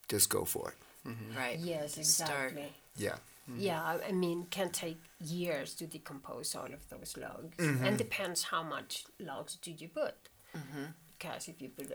just 0.09 0.31
go 0.31 0.45
for 0.45 0.71
it. 0.73 1.09
Mm-hmm. 1.09 1.37
right 1.37 1.59
Yes, 1.59 1.93
Start. 1.93 2.53
exactly. 2.53 2.73
Yeah. 2.97 3.17
Yeah, 3.59 3.83
I- 3.83 4.09
I 4.09 4.13
mean, 4.13 4.47
can 4.51 4.71
take 4.71 5.01
years 5.21 5.75
to 5.75 5.87
decompose 5.87 6.55
all 6.55 6.73
of 6.73 6.89
those 6.89 7.17
logs, 7.17 7.57
Mm-hmm. 7.59 7.85
and 7.85 7.99
depends 7.99 8.45
how 8.45 8.63
much 8.63 9.05
logs 9.19 9.57
do 9.57 9.71
you 9.73 9.89
put. 9.89 10.15
Because 11.23 11.49
if 11.49 11.63
you 11.63 11.69
put 11.69 11.93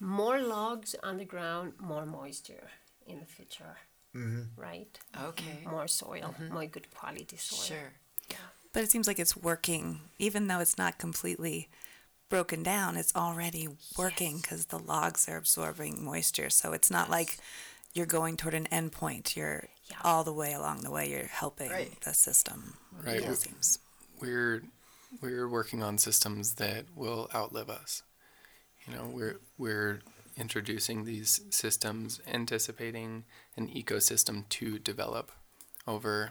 more 0.00 0.38
logs 0.40 0.94
on 1.02 1.16
the 1.16 1.24
ground, 1.24 1.72
more 1.80 2.04
moisture 2.06 2.68
in 3.06 3.20
the 3.20 3.26
future, 3.26 3.76
Mm-hmm. 4.14 4.58
right? 4.58 4.98
okay 5.28 5.58
More 5.70 5.86
soil, 5.88 6.34
more 6.50 6.64
good 6.66 6.90
quality 6.90 7.36
soil. 7.36 7.66
sure 7.66 7.92
But 8.72 8.82
it 8.82 8.90
seems 8.90 9.06
like 9.06 9.18
it's 9.18 9.36
working, 9.36 10.00
even 10.18 10.46
though 10.46 10.60
it's 10.60 10.78
not 10.78 10.98
completely 10.98 11.68
broken 12.30 12.62
down. 12.62 12.96
It's 12.96 13.14
already 13.14 13.68
working 13.96 14.38
because 14.38 14.66
the 14.66 14.78
logs 14.78 15.28
are 15.28 15.36
absorbing 15.36 16.02
moisture. 16.02 16.50
So 16.50 16.72
it's 16.72 16.90
not 16.90 17.10
like 17.10 17.38
you're 17.94 18.06
going 18.18 18.36
toward 18.36 18.54
an 18.54 18.66
end 18.68 18.92
point. 18.92 19.36
You're 19.36 19.68
Yeah. 19.90 19.98
all 20.02 20.24
the 20.24 20.32
way 20.32 20.52
along 20.54 20.80
the 20.82 20.90
way. 20.90 21.10
You're 21.10 21.26
helping 21.42 21.70
Right. 21.70 22.00
the 22.00 22.12
system. 22.14 22.76
Right. 22.92 23.22
It 23.22 23.38
seems. 23.38 23.78
We're 24.20 24.62
we're 25.22 25.48
working 25.48 25.82
on 25.82 25.98
systems 25.98 26.54
that 26.54 26.84
will 26.94 27.28
outlive 27.34 27.70
us. 27.70 28.02
You 28.86 28.94
know, 28.94 29.10
we're 29.12 29.36
we're 29.58 30.00
introducing 30.36 31.04
these 31.04 31.40
systems, 31.50 32.20
anticipating 32.26 33.24
an 33.56 33.68
ecosystem 33.68 34.48
to 34.50 34.78
develop 34.78 35.32
over 35.86 36.30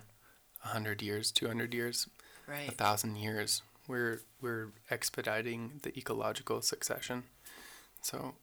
hundred 0.59 1.01
years, 1.01 1.31
two 1.31 1.47
hundred 1.47 1.73
years, 1.73 2.07
a 2.47 2.51
right 2.51 2.71
thousand 2.73 3.17
years. 3.17 3.61
We're 3.87 4.21
we're 4.41 4.69
expediting 4.89 5.79
the 5.83 5.97
ecological 5.97 6.61
succession. 6.61 7.23
So 8.01 8.35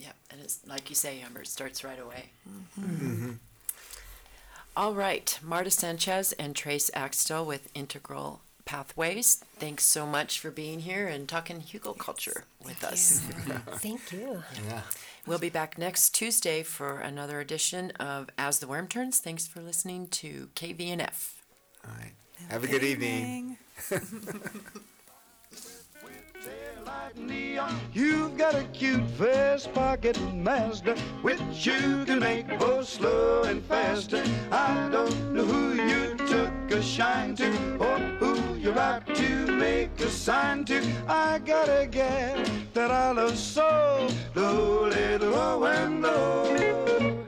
yeah 0.00 0.12
and 0.30 0.40
it's 0.40 0.66
like 0.66 0.88
you 0.88 0.96
say 0.96 1.20
amber 1.20 1.42
it 1.42 1.46
starts 1.46 1.84
right 1.84 2.00
away 2.00 2.30
mm-hmm. 2.80 3.32
All 4.76 4.94
right 4.94 5.38
marta 5.42 5.70
sanchez 5.70 6.32
and 6.32 6.56
trace 6.56 6.90
axtell 6.94 7.44
with 7.44 7.68
integral 7.74 8.40
pathways 8.64 9.36
thanks 9.56 9.84
so 9.84 10.06
much 10.06 10.38
for 10.40 10.50
being 10.50 10.80
here 10.80 11.06
and 11.06 11.28
talking 11.28 11.60
hugel 11.60 11.96
culture 11.96 12.44
with 12.64 12.82
us 12.84 13.20
Thank 13.78 14.12
you. 14.12 14.42
Yeah. 14.68 14.82
We'll 15.26 15.38
be 15.38 15.50
back 15.50 15.78
next 15.78 16.10
Tuesday 16.14 16.62
for 16.62 17.00
another 17.00 17.40
edition 17.40 17.90
of 17.92 18.30
As 18.38 18.58
the 18.58 18.66
Worm 18.66 18.88
Turns. 18.88 19.18
Thanks 19.18 19.46
for 19.46 19.60
listening 19.60 20.08
to 20.08 20.48
KVNF. 20.54 21.32
All 21.84 21.94
right. 21.98 22.12
Have 22.48 22.64
a 22.64 22.66
good 22.66 22.82
evening. 22.82 23.58
You've 27.92 28.36
got 28.38 28.54
a 28.54 28.64
cute 28.72 29.02
vest 29.02 29.72
pocket 29.74 30.18
master, 30.32 30.94
which 31.22 31.40
you 31.66 32.04
can 32.04 32.20
make 32.20 32.48
both 32.58 32.88
slow 32.88 33.42
and 33.42 33.62
faster. 33.64 34.22
I 34.50 34.88
don't 34.90 35.34
know 35.34 35.44
who 35.44 35.74
you 35.82 36.16
took 36.16 36.52
a 36.70 36.82
shine 36.82 37.34
to, 37.36 37.76
or 37.76 37.98
who 38.18 38.49
you're 38.60 38.78
out 38.78 39.06
to 39.14 39.46
make 39.46 39.98
a 40.00 40.10
sign 40.10 40.64
to. 40.66 40.82
I 41.08 41.38
gotta 41.38 41.88
get 41.90 42.50
that 42.74 42.90
I 42.90 43.12
love 43.12 43.38
so, 43.38 44.08
low, 44.34 44.88
little 44.88 45.30
low 45.30 45.64
and 45.64 46.02
low. 46.02 47.19